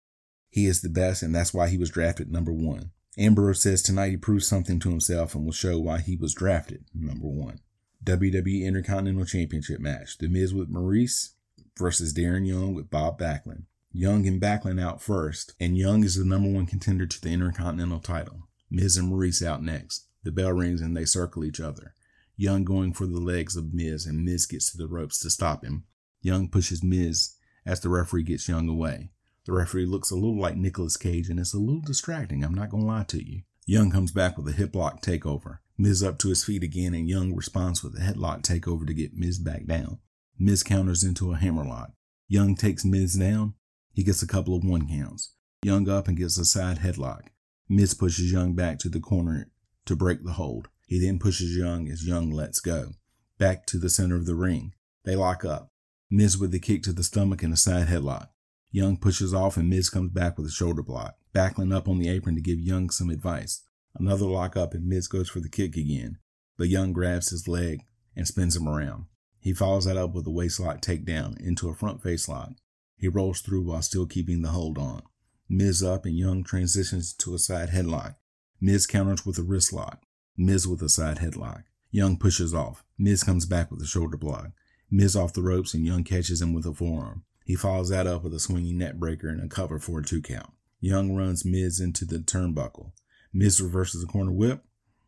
[0.49, 2.91] He is the best, and that's why he was drafted number one.
[3.17, 6.85] Ambrose says tonight he proved something to himself and will show why he was drafted
[6.93, 7.59] number one.
[8.03, 11.33] WWE Intercontinental Championship match The Miz with Maryse
[11.77, 13.63] versus Darren Young with Bob Backlund.
[13.91, 17.99] Young and Backlund out first, and Young is the number one contender to the Intercontinental
[17.99, 18.47] title.
[18.69, 20.07] Miz and Maryse out next.
[20.23, 21.93] The bell rings and they circle each other.
[22.37, 25.65] Young going for the legs of Miz, and Miz gets to the ropes to stop
[25.65, 25.83] him.
[26.21, 27.35] Young pushes Miz
[27.65, 29.11] as the referee gets Young away.
[29.45, 32.69] The referee looks a little like Nicolas Cage, and it's a little distracting, I'm not
[32.69, 33.41] going to lie to you.
[33.65, 35.59] Young comes back with a hip lock takeover.
[35.81, 39.15] Miz up to his feet again, and Young responds with a headlock takeover to get
[39.15, 39.99] Miz back down.
[40.37, 41.93] Miz counters into a hammerlock.
[42.27, 43.53] Young takes Miz down.
[43.93, 45.33] He gets a couple of one counts.
[45.63, 47.27] Young up and gets a side headlock.
[47.69, 49.51] Miz pushes Young back to the corner
[49.85, 50.67] to break the hold.
[50.85, 52.91] He then pushes Young as Young lets go.
[53.37, 54.73] Back to the center of the ring.
[55.05, 55.71] They lock up.
[56.11, 58.27] Miz with the kick to the stomach and a side headlock.
[58.69, 61.15] Young pushes off and Miz comes back with a shoulder block.
[61.33, 63.61] Backlund up on the apron to give Young some advice.
[63.95, 66.17] Another lock up and Miz goes for the kick again.
[66.57, 67.81] But Young grabs his leg
[68.15, 69.05] and spins him around.
[69.39, 72.51] He follows that up with a waistlock takedown into a front face lock.
[72.97, 75.03] He rolls through while still keeping the hold on.
[75.47, 78.15] Miz up and Young transitions to a side headlock.
[78.61, 80.03] Miz counters with a wrist lock.
[80.37, 81.63] Miz with a side headlock.
[81.91, 82.83] Young pushes off.
[82.97, 84.51] Miz comes back with a shoulder block.
[84.91, 87.23] Miz off the ropes and Young catches him with a forearm.
[87.45, 90.21] He follows that up with a swinging neck breaker and a cover for a two
[90.21, 90.51] count.
[90.81, 92.91] Young runs Miz into the turnbuckle.
[93.31, 94.63] Miz reverses a corner whip.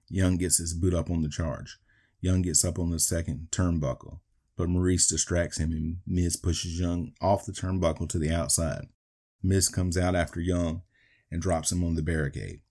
[0.09, 1.77] Young gets his boot up on the charge.
[2.19, 4.19] Young gets up on the second turnbuckle,
[4.55, 8.87] but Maryse distracts him and Miz pushes Young off the turnbuckle to the outside.
[9.41, 10.83] Miz comes out after Young
[11.31, 12.61] and drops him on the barricade.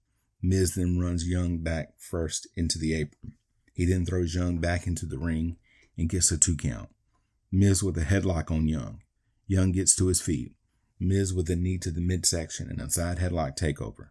[0.40, 3.32] Miz then runs Young back first into the apron.
[3.74, 5.56] He then throws Young back into the ring
[5.98, 6.90] and gets a two count.
[7.50, 9.02] Miz with a headlock on Young.
[9.46, 10.52] Young gets to his feet.
[11.00, 14.10] Miz with a knee to the midsection and a side headlock takeover.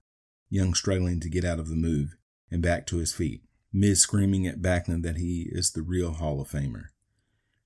[0.49, 2.15] Young struggling to get out of the move
[2.49, 3.43] and back to his feet.
[3.71, 6.85] Miz screaming at Backlund that he is the real Hall of Famer.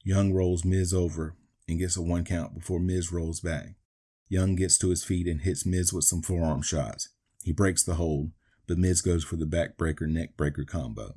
[0.04, 3.76] Young rolls Miz over and gets a one count before Miz rolls back.
[4.28, 7.10] Young gets to his feet and hits Miz with some forearm shots.
[7.44, 8.32] He breaks the hold,
[8.68, 11.16] but Miz goes for the backbreaker neckbreaker combo.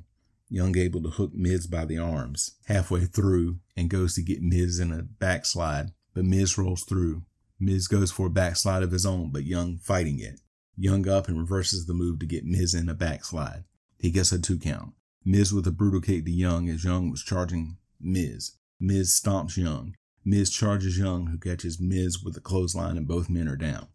[0.49, 4.79] Young able to hook Miz by the arms halfway through and goes to get Miz
[4.79, 7.23] in a backslide, but Miz rolls through.
[7.59, 10.39] Miz goes for a backslide of his own, but Young fighting it.
[10.77, 13.63] Young up and reverses the move to get Miz in a backslide.
[13.97, 14.93] He gets a two count.
[15.25, 18.53] Miz with a brutal kick to Young as Young was charging Miz.
[18.79, 19.95] Miz stomps Young.
[20.23, 23.87] Miz charges Young, who catches Miz with a clothesline, and both men are down.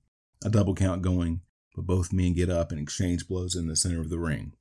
[0.45, 1.42] A double count going,
[1.77, 4.55] but both men get up and exchange blows in the center of the ring.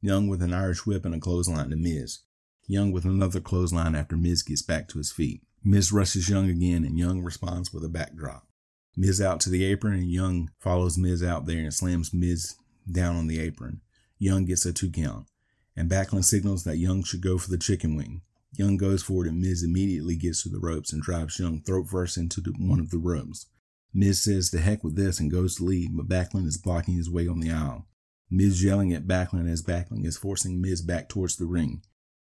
[0.00, 2.20] Young with an Irish whip and a clothesline to Miz.
[2.66, 5.42] Young with another clothesline after Miz gets back to his feet.
[5.62, 8.47] Miz rushes Young again and Young responds with a backdrop.
[9.00, 12.56] Miz out to the apron and Young follows Miz out there and slams Miz
[12.90, 13.80] down on the apron.
[14.18, 15.28] Young gets a two count,
[15.76, 18.22] and Backlund signals that Young should go for the chicken wing.
[18.54, 21.86] Young goes for it and Miz immediately gets to the ropes and drives Young throat
[21.86, 23.46] first into the, one of the ropes.
[23.94, 27.08] Miz says to heck with this and goes to leave, but Backlund is blocking his
[27.08, 27.86] way on the aisle.
[28.28, 31.82] Miz yelling at Backlund as Backlund is forcing Miz back towards the ring.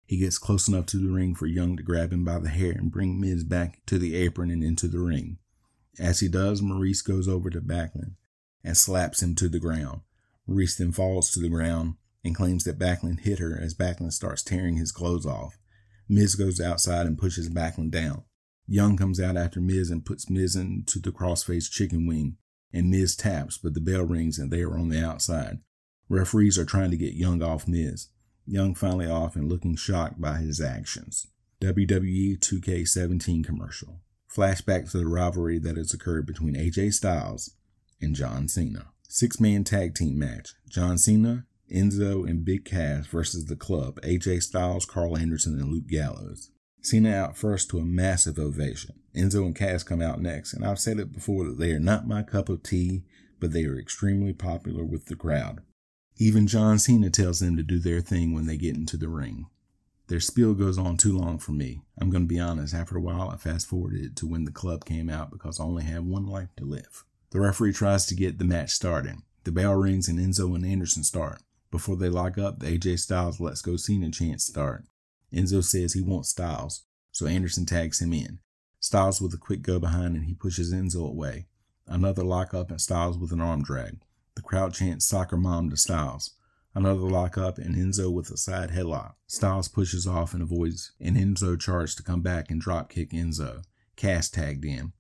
[0.07, 2.71] He gets close enough to the ring for Young to grab him by the hair
[2.71, 5.39] and bring Miz back to the apron and into the ring.
[5.99, 8.15] As he does, Maryse goes over to Backlund
[8.63, 10.01] and slaps him to the ground.
[10.49, 14.43] Maryse then falls to the ground and claims that Backlund hit her as Backlund starts
[14.43, 15.59] tearing his clothes off.
[16.09, 18.25] Miz goes outside and pushes Backlund down.
[18.67, 22.37] Young comes out after Miz and puts Miz into the crossface chicken wing,
[22.73, 25.59] and Miz taps, but the bell rings and they are on the outside.
[26.09, 28.09] Referees are trying to get Young off Miz.
[28.47, 31.27] Young finally off and looking shocked by his actions.
[31.61, 34.01] WWE 2K17 commercial.
[34.35, 37.57] Flashback to the rivalry that has occurred between AJ Styles
[38.01, 38.87] and John Cena.
[39.09, 40.51] Six man tag team match.
[40.69, 45.89] John Cena, Enzo, and Big Cass versus the club, AJ Styles, Karl Anderson, and Luke
[45.89, 46.51] Gallows.
[46.81, 49.01] Cena out first to a massive ovation.
[49.15, 52.07] Enzo and Cass come out next, and I've said it before that they are not
[52.07, 53.03] my cup of tea,
[53.41, 55.61] but they are extremely popular with the crowd.
[56.19, 59.47] Even John Cena tells them to do their thing when they get into the ring.
[60.11, 61.83] Their spiel goes on too long for me.
[61.97, 64.85] I'm going to be honest, after a while I fast forwarded to when the club
[64.85, 67.05] came out because I only have one life to live.
[67.31, 69.19] The referee tries to get the match started.
[69.45, 71.43] The bell rings and Enzo and Anderson start.
[71.71, 74.83] Before they lock up, the AJ Styles Let's Go Cena chant start.
[75.33, 78.41] Enzo says he wants Styles, so Anderson tags him in.
[78.81, 81.47] Styles with a quick go behind and he pushes Enzo away.
[81.87, 84.01] Another lockup and Styles with an arm drag.
[84.35, 86.33] The crowd chants soccer mom to Styles.
[86.75, 89.15] Another lock up and Enzo with a side headlock.
[89.27, 93.65] Styles pushes off and avoids an Enzo charges to come back and drop kick Enzo.
[93.97, 94.93] Cass tagged in.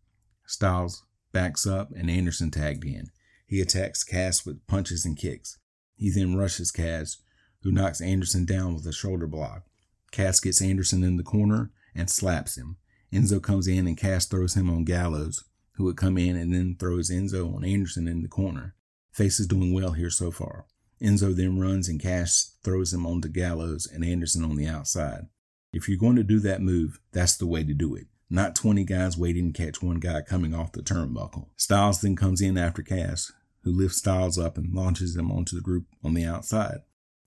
[0.47, 3.11] Styles backs up and Anderson tagged in.
[3.47, 5.59] He attacks Cass with punches and kicks.
[5.95, 7.19] He then rushes Cass,
[7.63, 9.65] who knocks Anderson down with a shoulder block.
[10.11, 12.79] Cass gets Anderson in the corner and slaps him.
[13.13, 16.77] Enzo comes in and Cass throws him on Gallows, who would come in and then
[16.79, 18.75] throws Enzo on Anderson in the corner.
[19.13, 20.67] Face is doing well here so far.
[21.03, 25.27] Enzo then runs and Cass throws him onto Gallows and Anderson on the outside.
[25.73, 28.07] If you're going to do that move, that's the way to do it.
[28.29, 31.49] Not 20 guys waiting to catch one guy coming off the turnbuckle.
[31.57, 33.33] Styles then comes in after Cass,
[33.63, 36.79] who lifts Styles up and launches him onto the group on the outside.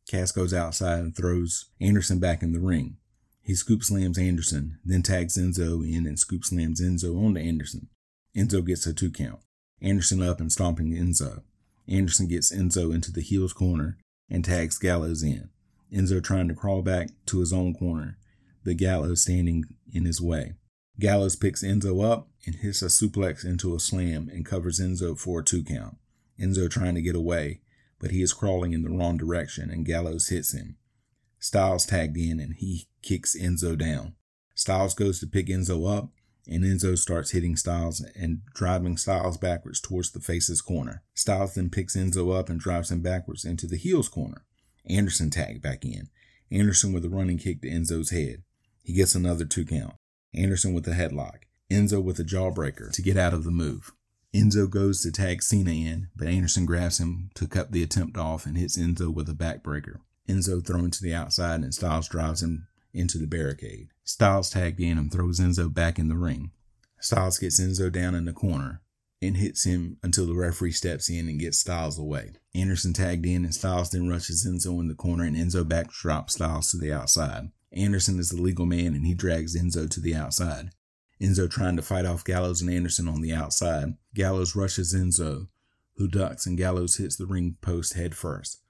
[0.08, 2.98] Cass goes outside and throws Anderson back in the ring.
[3.42, 7.90] He scoop slams Anderson, then tags Enzo in and scoop slams Enzo onto Anderson.
[8.36, 9.40] Enzo gets a two count.
[9.82, 11.44] Anderson up and stomping Enzo.
[11.88, 13.98] Anderson gets Enzo into the heels corner
[14.30, 15.50] and tags Gallows in.
[15.92, 18.18] Enzo trying to crawl back to his own corner,
[18.64, 20.54] but Gallows standing in his way.
[21.00, 25.40] Gallows picks Enzo up and hits a suplex into a slam and covers Enzo for
[25.40, 25.98] a two count.
[26.40, 27.62] Enzo trying to get away,
[28.00, 30.78] but he is crawling in the wrong direction and Gallows hits him.
[31.40, 34.16] Styles tagged in and he kicks Enzo down.
[34.56, 36.10] Styles goes to pick Enzo up
[36.48, 41.04] and Enzo starts hitting Styles and driving Styles backwards towards the face's corner.
[41.14, 44.46] Styles then picks Enzo up and drives him backwards into the heels corner.
[44.90, 46.10] Anderson tagged back in.
[46.52, 48.44] Anderson with a running kick to Enzo's head.
[48.84, 49.96] He gets another two count.
[50.36, 51.44] Anderson with a headlock.
[51.72, 53.92] Enzo with a jawbreaker to get out of the move.
[54.34, 58.46] Enzo goes to tag Cena in, but Anderson grabs him to cut the attempt off
[58.46, 60.00] and hits Enzo with a backbreaker.
[60.28, 63.90] Enzo thrown to the outside and Styles drives him into the barricade.
[64.04, 66.52] Styles tagged in and throws Enzo back in the ring.
[67.00, 68.82] Styles gets Enzo down in the corner
[69.22, 72.34] and hits him until the referee steps in and gets Styles away.
[72.54, 76.72] Anderson tagged in and Styles then rushes Enzo in the corner and Enzo backdrops Styles
[76.72, 77.52] to the outside.
[77.72, 80.70] Anderson is the legal man and he drags Enzo to the outside.
[81.22, 83.96] Enzo trying to fight off Gallows and Anderson on the outside.
[84.14, 85.48] Gallows rushes Enzo,
[85.96, 88.62] who ducks and Gallows hits the ring post head first.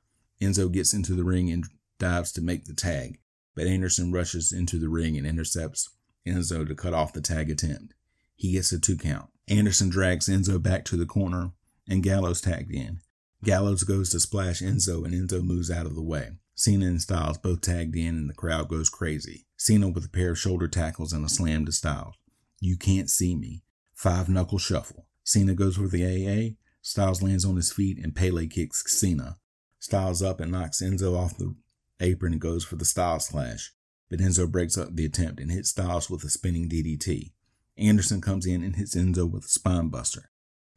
[0.41, 1.65] Enzo gets into the ring and
[1.99, 3.19] dives to make the tag
[3.55, 5.89] but Anderson rushes into the ring and intercepts
[6.27, 7.93] Enzo to cut off the tag attempt.
[8.35, 9.29] He gets a two count.
[9.47, 11.51] Anderson drags Enzo back to the corner
[11.87, 13.01] and Gallows tagged in.
[13.43, 16.31] Gallows goes to splash Enzo and Enzo moves out of the way.
[16.55, 19.45] Cena and Styles both tagged in and the crowd goes crazy.
[19.57, 22.15] Cena with a pair of shoulder tackles and a slam to Styles.
[22.59, 23.63] You can't see me.
[23.93, 25.07] Five knuckle shuffle.
[25.23, 26.55] Cena goes for the AA.
[26.81, 29.37] Styles lands on his feet and Pele kicks Cena.
[29.79, 31.55] Styles up and knocks Enzo off the
[31.99, 33.71] apron goes for the Styles Clash,
[34.09, 37.31] but Enzo breaks up the attempt and hits Styles with a spinning DDT.
[37.77, 40.25] Anderson comes in and hits Enzo with a spinebuster.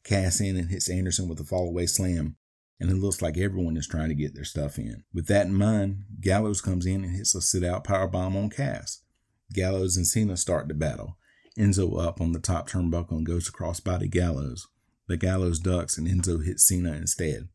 [0.04, 2.36] Cass in and hits Anderson with a fallaway slam,
[2.78, 5.04] and it looks like everyone is trying to get their stuff in.
[5.12, 9.02] With that in mind, Gallows comes in and hits a sit out powerbomb on Cass.
[9.52, 11.18] Gallows and Cena start the battle.
[11.58, 14.68] Enzo up on the top turnbuckle and goes to crossbody Gallows,
[15.08, 17.48] but Gallows ducks and Enzo hits Cena instead.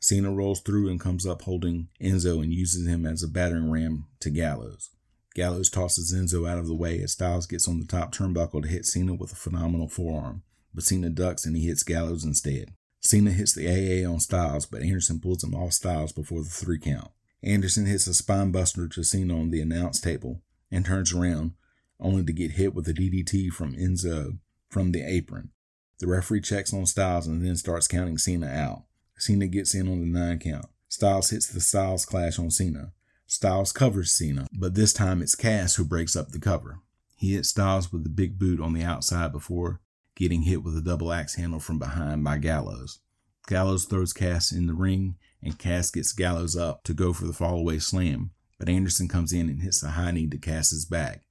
[0.00, 4.06] Cena rolls through and comes up holding Enzo and uses him as a battering ram
[4.20, 4.90] to Gallows.
[5.34, 8.68] Gallows tosses Enzo out of the way as Styles gets on the top turnbuckle to
[8.68, 10.42] hit Cena with a phenomenal forearm,
[10.74, 12.72] but Cena ducks and he hits Gallows instead.
[13.00, 16.78] Cena hits the AA on Styles, but Anderson pulls him off Styles before the three
[16.78, 17.10] count.
[17.42, 21.52] Anderson hits a spine buster to Cena on the announce table and turns around,
[22.00, 25.50] only to get hit with a DDT from Enzo from the apron.
[25.98, 28.82] The referee checks on Styles and then starts counting Cena out.
[29.18, 30.66] Cena gets in on the nine count.
[30.88, 32.92] Styles hits the Styles clash on Cena.
[33.26, 36.80] Styles covers Cena, but this time it's Cass who breaks up the cover.
[37.16, 39.80] He hits Styles with the big boot on the outside before
[40.16, 43.00] getting hit with a double axe handle from behind by Gallows.
[43.46, 47.32] Gallows throws Cass in the ring, and Cass gets Gallows up to go for the
[47.32, 51.22] fallaway slam, but Anderson comes in and hits a high knee to Cass's back.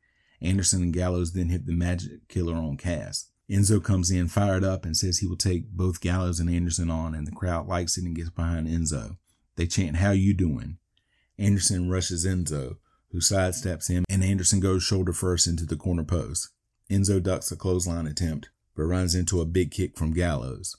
[0.41, 3.26] Anderson and Gallows then hit the magic killer on Cass.
[3.49, 7.15] Enzo comes in fired up and says he will take both Gallows and Anderson on,
[7.15, 9.17] and the crowd likes it and gets behind Enzo.
[9.55, 10.77] They chant, How you doing?
[11.39, 12.77] Anderson rushes Enzo,
[13.11, 16.49] who sidesteps him, and Anderson goes shoulder first into the corner post.
[16.89, 20.75] Enzo ducks a clothesline attempt, but runs into a big kick from Gallows.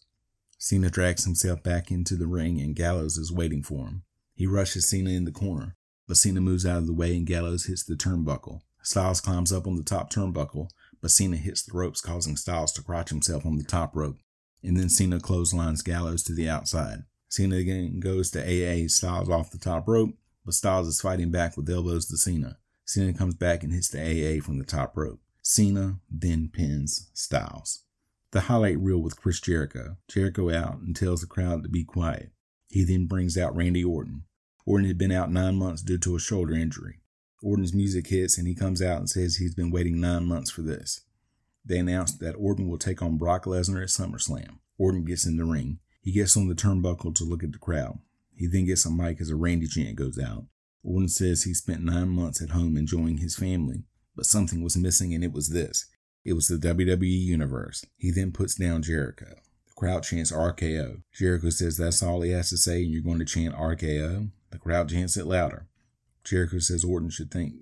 [0.58, 4.02] Cena drags himself back into the ring, and Gallows is waiting for him.
[4.34, 5.76] He rushes Cena in the corner,
[6.06, 8.60] but Cena moves out of the way, and Gallows hits the turnbuckle.
[8.82, 10.68] Styles climbs up on the top turnbuckle,
[11.00, 14.16] but Cena hits the ropes, causing Styles to crotch himself on the top rope.
[14.62, 17.04] And then Cena clotheslines Gallows to the outside.
[17.28, 21.56] Cena again goes to AA Styles off the top rope, but Styles is fighting back
[21.56, 22.58] with elbows to Cena.
[22.84, 25.20] Cena comes back and hits the AA from the top rope.
[25.42, 27.84] Cena then pins Styles.
[28.30, 29.96] The highlight reel with Chris Jericho.
[30.08, 32.30] Jericho out and tells the crowd to be quiet.
[32.68, 34.24] He then brings out Randy Orton.
[34.66, 37.00] Orton had been out nine months due to a shoulder injury.
[37.42, 40.62] Orton's music hits and he comes out and says he's been waiting nine months for
[40.62, 41.02] this.
[41.64, 44.58] They announced that Orton will take on Brock Lesnar at SummerSlam.
[44.78, 45.78] Orton gets in the ring.
[46.00, 47.98] He gets on the turnbuckle to look at the crowd.
[48.34, 50.44] He then gets a mic as a Randy chant goes out.
[50.82, 53.82] Orton says he spent nine months at home enjoying his family,
[54.16, 55.86] but something was missing and it was this.
[56.24, 57.84] It was the WWE Universe.
[57.96, 59.34] He then puts down Jericho.
[59.66, 61.02] The crowd chants RKO.
[61.12, 64.30] Jericho says that's all he has to say and you're going to chant RKO.
[64.50, 65.66] The crowd chants it louder.
[66.28, 67.54] Jericho says Orton should think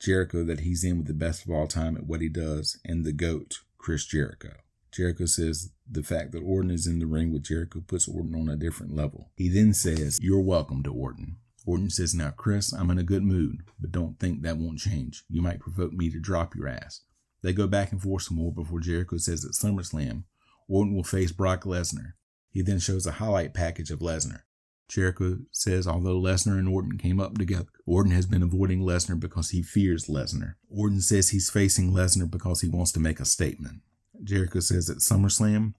[0.00, 3.04] Jericho that he's in with the best of all time at what he does and
[3.04, 4.54] the GOAT, Chris Jericho.
[4.90, 8.48] Jericho says the fact that Orton is in the ring with Jericho puts Orton on
[8.48, 9.30] a different level.
[9.36, 11.36] He then says, You're welcome to Orton.
[11.64, 15.22] Orton says, Now, Chris, I'm in a good mood, but don't think that won't change.
[15.28, 17.02] You might provoke me to drop your ass.
[17.44, 20.24] They go back and forth some more before Jericho says at SummerSlam,
[20.68, 22.14] Orton will face Brock Lesnar.
[22.50, 24.40] He then shows a highlight package of Lesnar.
[24.88, 29.50] Jericho says although Lesnar and Orton came up together, Orton has been avoiding Lesnar because
[29.50, 30.54] he fears Lesnar.
[30.68, 33.80] Orton says he's facing Lesnar because he wants to make a statement.
[34.22, 35.74] Jericho says at SummerSlam,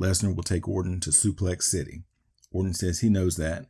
[0.00, 2.02] Lesnar will take Orton to Suplex City.
[2.50, 3.66] Orton says he knows that,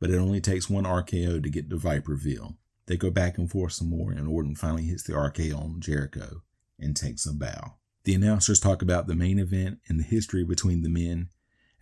[0.00, 2.56] but it only takes one RKO to get to Viperville.
[2.86, 6.42] They go back and forth some more, and Orton finally hits the RKO on Jericho
[6.78, 7.74] and takes a bow.
[8.04, 11.28] The announcers talk about the main event and the history between the men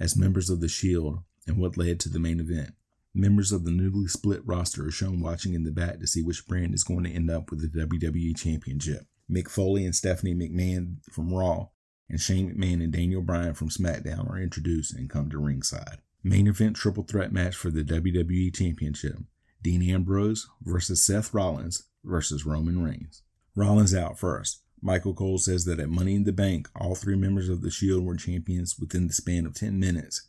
[0.00, 2.74] as members of the Shield and what led to the main event.
[3.14, 6.46] Members of the newly split roster are shown watching in the back to see which
[6.46, 9.06] brand is going to end up with the WWE Championship.
[9.30, 11.68] Mick Foley and Stephanie McMahon from Raw
[12.08, 15.98] and Shane McMahon and Daniel Bryan from SmackDown are introduced and come to ringside.
[16.22, 19.18] Main event triple threat match for the WWE Championship
[19.62, 23.22] Dean Ambrose versus Seth Rollins versus Roman Reigns.
[23.54, 24.62] Rollins out first.
[24.80, 28.04] Michael Cole says that at Money in the Bank, all three members of the Shield
[28.04, 30.27] were champions within the span of 10 minutes.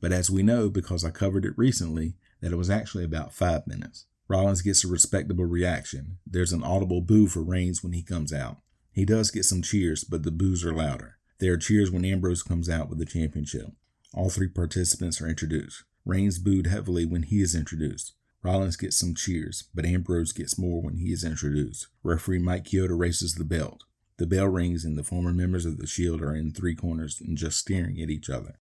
[0.00, 3.66] But as we know, because I covered it recently, that it was actually about 5
[3.66, 4.06] minutes.
[4.28, 6.18] Rollins gets a respectable reaction.
[6.26, 8.58] There's an audible boo for Reigns when he comes out.
[8.92, 11.18] He does get some cheers, but the boos are louder.
[11.40, 13.72] There are cheers when Ambrose comes out with the championship.
[14.14, 15.84] All three participants are introduced.
[16.04, 18.12] Reigns booed heavily when he is introduced.
[18.42, 21.88] Rollins gets some cheers, but Ambrose gets more when he is introduced.
[22.02, 23.84] Referee Mike Chioda races the belt.
[24.18, 27.36] The bell rings and the former members of the Shield are in three corners and
[27.36, 28.60] just staring at each other.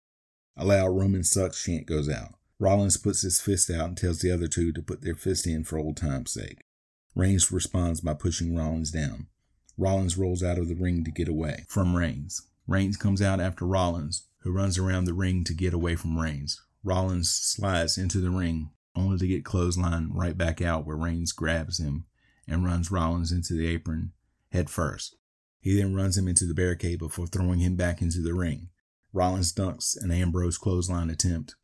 [0.61, 2.35] A loud Roman sucks chant goes out.
[2.59, 5.63] Rollins puts his fist out and tells the other two to put their fist in
[5.63, 6.65] for old time's sake.
[7.15, 9.29] Reigns responds by pushing Rollins down.
[9.77, 12.43] Rollins rolls out of the ring to get away from Reigns.
[12.67, 16.61] Reigns comes out after Rollins, who runs around the ring to get away from Reigns.
[16.83, 21.79] Rollins slides into the ring, only to get clotheslined right back out where Reigns grabs
[21.79, 22.07] him
[22.49, 24.11] and runs Rollins into the apron
[24.51, 25.15] head first.
[25.61, 28.71] He then runs him into the barricade before throwing him back into the ring.
[29.13, 31.55] Rollins dunks an Ambrose clothesline attempt,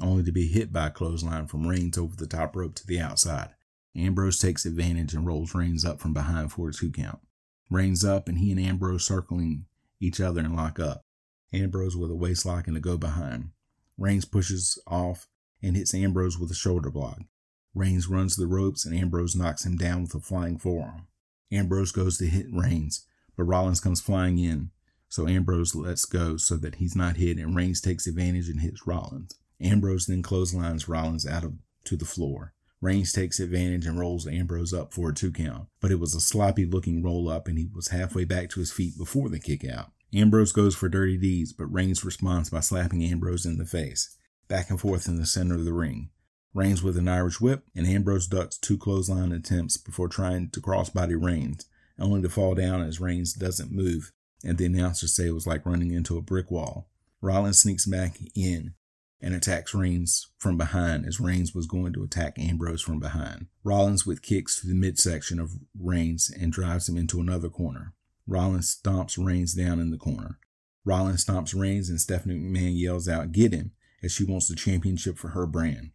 [0.00, 3.00] only to be hit by a clothesline from Reigns over the top rope to the
[3.00, 3.50] outside.
[3.94, 7.20] Ambrose takes advantage and rolls Reigns up from behind for a two count.
[7.70, 9.66] Reigns up, and he and Ambrose circling
[10.00, 11.02] each other and lock up.
[11.52, 13.50] Ambrose with a waist lock and a go behind.
[13.98, 15.26] Reigns pushes off
[15.62, 17.20] and hits Ambrose with a shoulder block.
[17.74, 21.06] Reigns runs the ropes and Ambrose knocks him down with a flying forearm.
[21.50, 24.70] Ambrose goes to hit Reigns, but Rollins comes flying in,
[25.08, 28.86] so Ambrose lets go so that he's not hit and Reigns takes advantage and hits
[28.86, 29.38] Rollins.
[29.60, 31.54] Ambrose then clotheslines Rollins out of
[31.84, 32.52] to the floor.
[32.80, 36.20] Reigns takes advantage and rolls Ambrose up for a two count, but it was a
[36.20, 39.64] sloppy looking roll up and he was halfway back to his feet before the kick
[39.64, 39.92] out.
[40.14, 44.16] Ambrose goes for dirty deeds, but Reigns responds by slapping Ambrose in the face,
[44.48, 46.10] back and forth in the center of the ring.
[46.54, 51.22] Reigns with an Irish whip, and Ambrose ducks two clothesline attempts before trying to crossbody
[51.22, 51.66] Reigns,
[51.98, 54.12] only to fall down as Reigns doesn't move,
[54.46, 56.88] and the announcers say it was like running into a brick wall.
[57.20, 58.74] Rollins sneaks back in,
[59.20, 63.46] and attacks Reigns from behind as Reigns was going to attack Ambrose from behind.
[63.64, 67.94] Rollins with kicks to the midsection of Reigns and drives him into another corner.
[68.26, 70.38] Rollins stomps Reigns down in the corner.
[70.84, 73.72] Rollins stomps Reigns and Stephanie McMahon yells out, Get him,
[74.02, 75.90] as she wants the championship for her brand.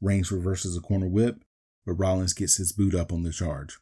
[0.00, 1.44] Reigns reverses a corner whip,
[1.86, 3.78] but Rollins gets his boot up on the charge.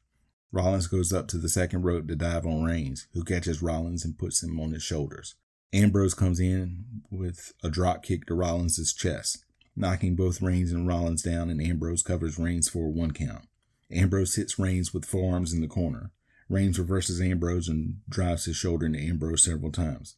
[0.53, 4.19] Rollins goes up to the second rope to dive on Reigns, who catches Rollins and
[4.19, 5.37] puts him on his shoulders.
[5.73, 9.45] Ambrose comes in with a drop kick to Rollins' chest,
[9.77, 13.47] knocking both Reigns and Rollins down, and Ambrose covers Reigns for a one count.
[13.93, 16.11] Ambrose hits Reigns with forearms in the corner.
[16.49, 20.17] Reigns reverses Ambrose and drives his shoulder into Ambrose several times.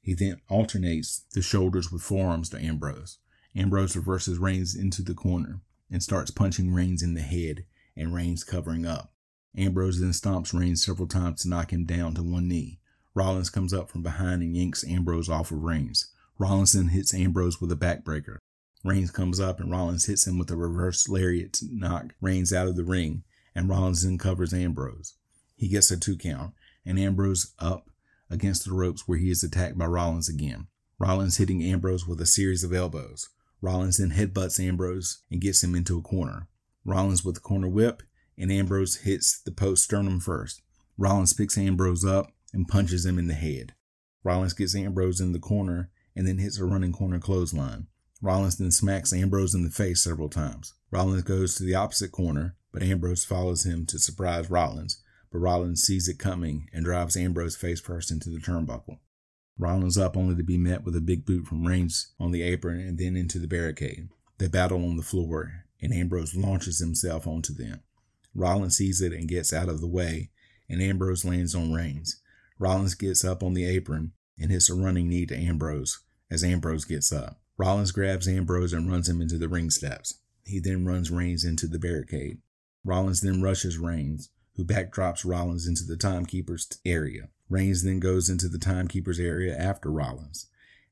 [0.00, 3.18] He then alternates the shoulders with forearms to Ambrose.
[3.56, 5.60] Ambrose reverses Reigns into the corner
[5.90, 7.64] and starts punching Reigns in the head,
[7.96, 9.11] and Reigns covering up.
[9.56, 12.78] Ambrose then stomps Reigns several times to knock him down to one knee.
[13.14, 16.10] Rollins comes up from behind and yanks Ambrose off of Reigns.
[16.38, 18.38] Rollins then hits Ambrose with a backbreaker.
[18.84, 22.66] Reigns comes up and Rollins hits him with a reverse lariat to knock Reigns out
[22.66, 23.22] of the ring,
[23.54, 25.14] and Rollins then covers Ambrose.
[25.56, 27.90] He gets a two count, and Ambrose up
[28.30, 30.66] against the ropes where he is attacked by Rollins again.
[30.98, 33.28] Rollins hitting Ambrose with a series of elbows.
[33.60, 36.48] Rollins then headbutts Ambrose and gets him into a corner.
[36.84, 38.02] Rollins with the corner whip,
[38.36, 40.62] and Ambrose hits the post sternum first.
[40.98, 43.74] Rollins picks Ambrose up and punches him in the head.
[44.24, 47.86] Rollins gets Ambrose in the corner and then hits a running corner clothesline.
[48.20, 50.74] Rollins then smacks Ambrose in the face several times.
[50.90, 55.82] Rollins goes to the opposite corner, but Ambrose follows him to surprise Rollins, but Rollins
[55.82, 58.98] sees it coming and drives Ambrose face first into the turnbuckle.
[59.58, 62.80] Rollins up only to be met with a big boot from Reigns on the apron
[62.80, 64.08] and then into the barricade.
[64.38, 67.82] They battle on the floor, and Ambrose launches himself onto them.
[68.34, 70.30] Rollins sees it and gets out of the way,
[70.68, 72.20] and Ambrose lands on Reigns.
[72.58, 76.84] Rollins gets up on the apron and hits a running knee to Ambrose as Ambrose
[76.84, 77.40] gets up.
[77.58, 80.14] Rollins grabs Ambrose and runs him into the ring steps.
[80.44, 82.38] He then runs Reigns into the barricade.
[82.84, 87.28] Rollins then rushes Reigns, who backdrops Rollins into the timekeeper's area.
[87.48, 90.46] Reigns then goes into the timekeeper's area after Rollins.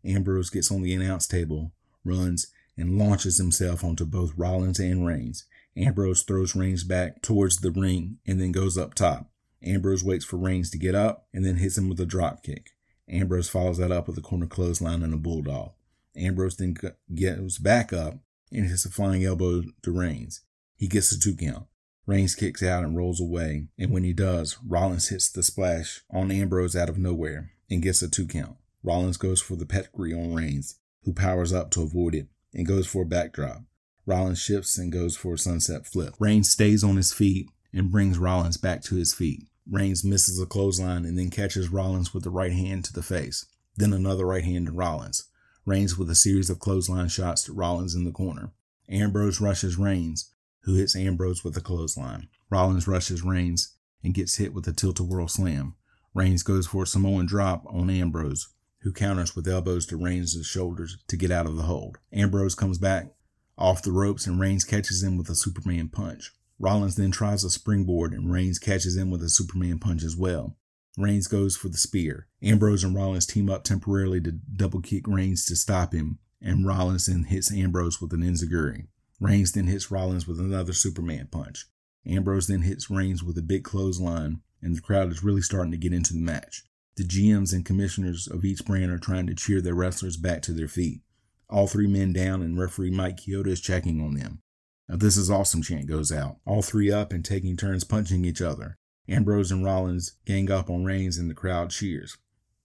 [0.04, 1.72] Ambrose gets on the announce table,
[2.04, 5.46] runs, and launches himself onto both Rollins and Reigns.
[5.76, 9.30] Ambrose throws Reigns back towards the ring and then goes up top.
[9.62, 12.70] Ambrose waits for Reigns to get up and then hits him with a drop kick.
[13.08, 15.72] Ambrose follows that up with a corner clothesline and a bulldog.
[16.16, 16.76] Ambrose then
[17.14, 18.18] gets back up
[18.52, 20.42] and hits a flying elbow to Reigns.
[20.76, 21.66] He gets a two count.
[22.06, 26.32] Reigns kicks out and rolls away, and when he does, Rollins hits the splash on
[26.32, 28.56] Ambrose out of nowhere and gets a two count.
[28.82, 32.86] Rollins goes for the pedigree on Reigns, who powers up to avoid it and goes
[32.86, 33.62] for a backdrop.
[34.06, 36.14] Rollins shifts and goes for a sunset flip.
[36.18, 39.48] Reigns stays on his feet and brings Rollins back to his feet.
[39.70, 43.46] Reigns misses a clothesline and then catches Rollins with the right hand to the face,
[43.76, 45.28] then another right hand to Rollins.
[45.64, 48.52] Reigns with a series of clothesline shots to Rollins in the corner.
[48.88, 50.32] Ambrose rushes Reigns,
[50.62, 52.28] who hits Ambrose with a clothesline.
[52.50, 55.76] Rollins rushes Reigns and gets hit with a tilt-a-whirl slam.
[56.14, 58.48] Reigns goes for a Samoan drop on Ambrose,
[58.80, 61.98] who counters with elbows to Reigns' shoulders to get out of the hold.
[62.12, 63.12] Ambrose comes back
[63.60, 66.32] off the ropes and Reigns catches him with a Superman punch.
[66.58, 70.56] Rollins then tries a springboard and Reigns catches him with a Superman punch as well.
[70.98, 72.26] Reigns goes for the spear.
[72.42, 77.06] Ambrose and Rollins team up temporarily to double kick Reigns to stop him, and Rollins
[77.06, 78.88] then hits Ambrose with an enziguri.
[79.20, 81.66] Reigns then hits Rollins with another Superman punch.
[82.06, 85.78] Ambrose then hits Reigns with a big clothesline, and the crowd is really starting to
[85.78, 86.64] get into the match.
[86.96, 90.52] The GMs and commissioners of each brand are trying to cheer their wrestlers back to
[90.52, 91.02] their feet.
[91.50, 94.40] All three men down, and referee Mike Chioda is checking on them.
[94.88, 96.36] Now, this is awesome chant goes out.
[96.46, 98.76] All three up and taking turns punching each other.
[99.08, 102.16] Ambrose and Rollins gang up on Reigns, and the crowd cheers.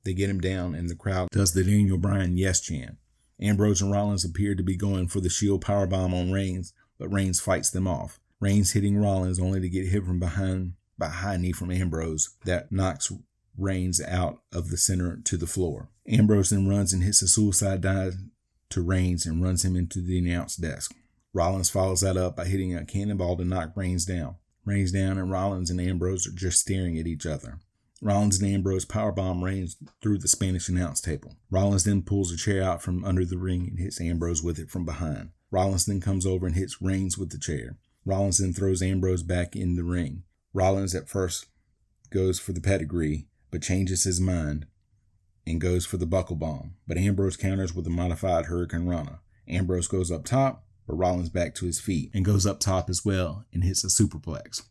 [0.04, 2.98] They get him down, and the crowd does the Daniel Bryan yes chant.
[3.42, 7.40] Ambrose and Rollins appear to be going for the Shield powerbomb on Reigns, but Reigns
[7.42, 8.20] fights them off.
[8.40, 12.36] Reigns hitting Rollins only to get hit from behind by a high knee from Ambrose
[12.46, 13.12] that knocks
[13.58, 15.90] Reigns out of the center to the floor.
[16.08, 18.16] Ambrose then runs and hits a suicide dive
[18.70, 20.94] to Reigns and runs him into the announce desk.
[21.34, 24.36] Rollins follows that up by hitting a cannonball to knock Reigns down.
[24.66, 27.60] Reigns down and Rollins and Ambrose are just staring at each other.
[28.02, 31.36] Rollins and Ambrose powerbomb Reigns through the Spanish announce table.
[31.50, 34.70] Rollins then pulls a chair out from under the ring and hits Ambrose with it
[34.70, 35.30] from behind.
[35.52, 37.78] Rollins then comes over and hits Reigns with the chair.
[38.06, 40.24] Rollins then throws Ambrose back in the ring.
[40.54, 41.48] Rollins at first
[42.10, 44.68] goes for the pedigree, but changes his mind
[45.48, 46.76] and goes for the buckle bomb.
[46.88, 49.20] But Ambrose counters with a modified Hurricane Rana.
[49.48, 53.06] Ambrose goes up top, but Rollins back to his feet and goes up top as
[53.06, 54.64] well and hits a superplex.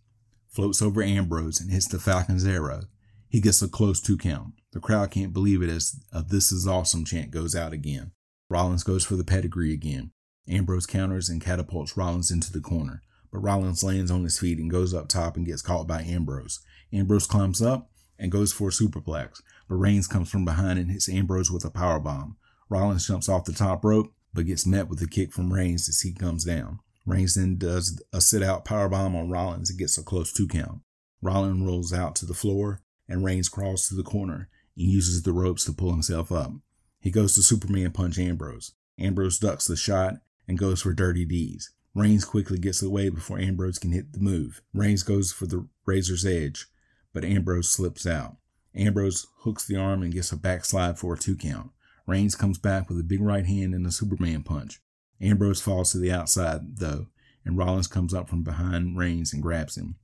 [0.49, 2.83] Floats over Ambrose and hits the Falcon's arrow.
[3.29, 4.55] He gets a close two count.
[4.73, 8.13] The crowd can't believe it as a This Is Awesome chant goes out again.
[8.49, 10.13] Rollins goes for the pedigree again.
[10.49, 13.03] Ambrose counters and catapults Rollins into the corner,
[13.33, 16.61] but Rollins lands on his feet and goes up top and gets caught by Ambrose.
[16.93, 21.09] Ambrose climbs up and goes for a superplex, but Reigns comes from behind and hits
[21.09, 22.37] Ambrose with a power bomb.
[22.69, 26.01] Rollins jumps off the top rope, but gets met with a kick from Reigns as
[26.01, 26.81] he comes down.
[27.07, 30.49] Reigns then does a sit out power bomb on Rollins and gets a close two
[30.49, 30.81] count.
[31.23, 35.33] Rollins rolls out to the floor and Reigns crawls to the corner and uses the
[35.33, 36.53] ropes to pull himself up.
[37.01, 38.73] He goes to Superman punch Ambrose.
[38.99, 40.15] Ambrose ducks the shot
[40.49, 41.71] and goes for Dirty Deeds.
[41.95, 44.63] Reigns quickly gets away before Ambrose can hit the move.
[44.73, 46.67] Reigns goes for the razor's edge,
[47.13, 48.37] but Ambrose slips out.
[48.77, 51.71] Ambrose hooks the arm and gets a backslide for a two count.
[52.07, 54.81] Reigns comes back with a big right hand and a Superman punch.
[55.21, 57.07] Ambrose falls to the outside, though,
[57.45, 59.97] and Rollins comes up from behind Reigns and grabs him.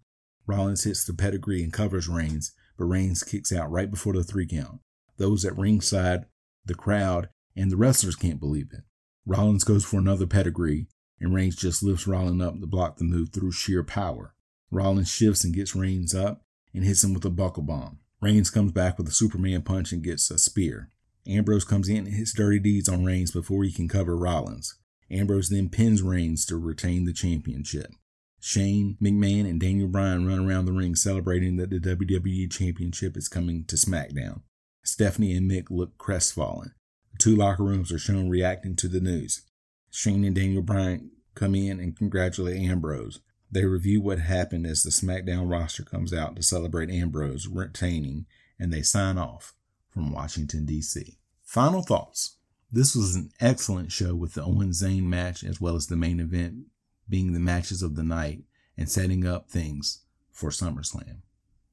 [0.47, 4.47] Rollins hits the pedigree and covers Reigns, but Reigns kicks out right before the three
[4.47, 4.81] count.
[5.17, 6.27] Those at ringside,
[6.65, 8.85] the crowd, and the wrestlers can't believe it.
[9.27, 10.89] Rollins goes for another pedigree,
[11.21, 14.35] and Reigns just lifts Rollins up to block the move through sheer power.
[14.71, 16.43] Rollins shifts and gets Reigns up
[16.73, 17.99] and hits him with a buckle bomb.
[18.21, 20.91] Reigns comes back with a Superman punch and gets a spear.
[21.27, 24.77] Ambrose comes in and hits dirty deeds on Reigns before he can cover Rollins.
[25.11, 27.93] Ambrose then pins Reigns to retain the championship.
[28.41, 33.29] Shane McMahon and Daniel Bryan run around the ring celebrating that the WWE Championship is
[33.29, 34.41] coming to SmackDown.
[34.83, 36.73] Stephanie and Mick look crestfallen.
[37.13, 39.43] The two locker rooms are shown reacting to the news.
[39.91, 43.21] Shane and Daniel Bryan come in and congratulate Ambrose.
[43.53, 48.27] They review what happened as the SmackDown roster comes out to celebrate Ambrose retaining,
[48.59, 49.55] and they sign off
[49.89, 51.19] from Washington, D.C.
[51.43, 52.37] Final thoughts.
[52.71, 56.21] This was an excellent show with the Owens Zayn match as well as the main
[56.21, 56.67] event
[57.09, 58.45] being the matches of the night
[58.79, 61.23] and setting up things for SummerSlam.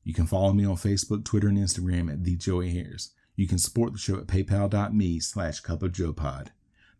[0.04, 3.12] You can follow me on Facebook, Twitter, and Instagram at The Joey Hairs.
[3.36, 6.52] You can support the show at paypal.me slash cup of Joe pod.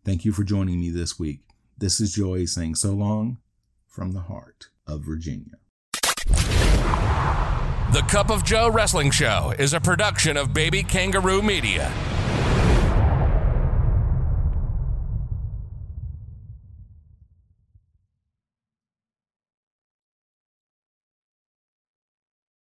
[0.04, 1.40] Thank you for joining me this week.
[1.76, 3.38] This is Joey saying so long
[3.98, 5.56] from the heart of Virginia.
[7.92, 11.92] The Cup of Joe Wrestling Show is a production of Baby Kangaroo Media.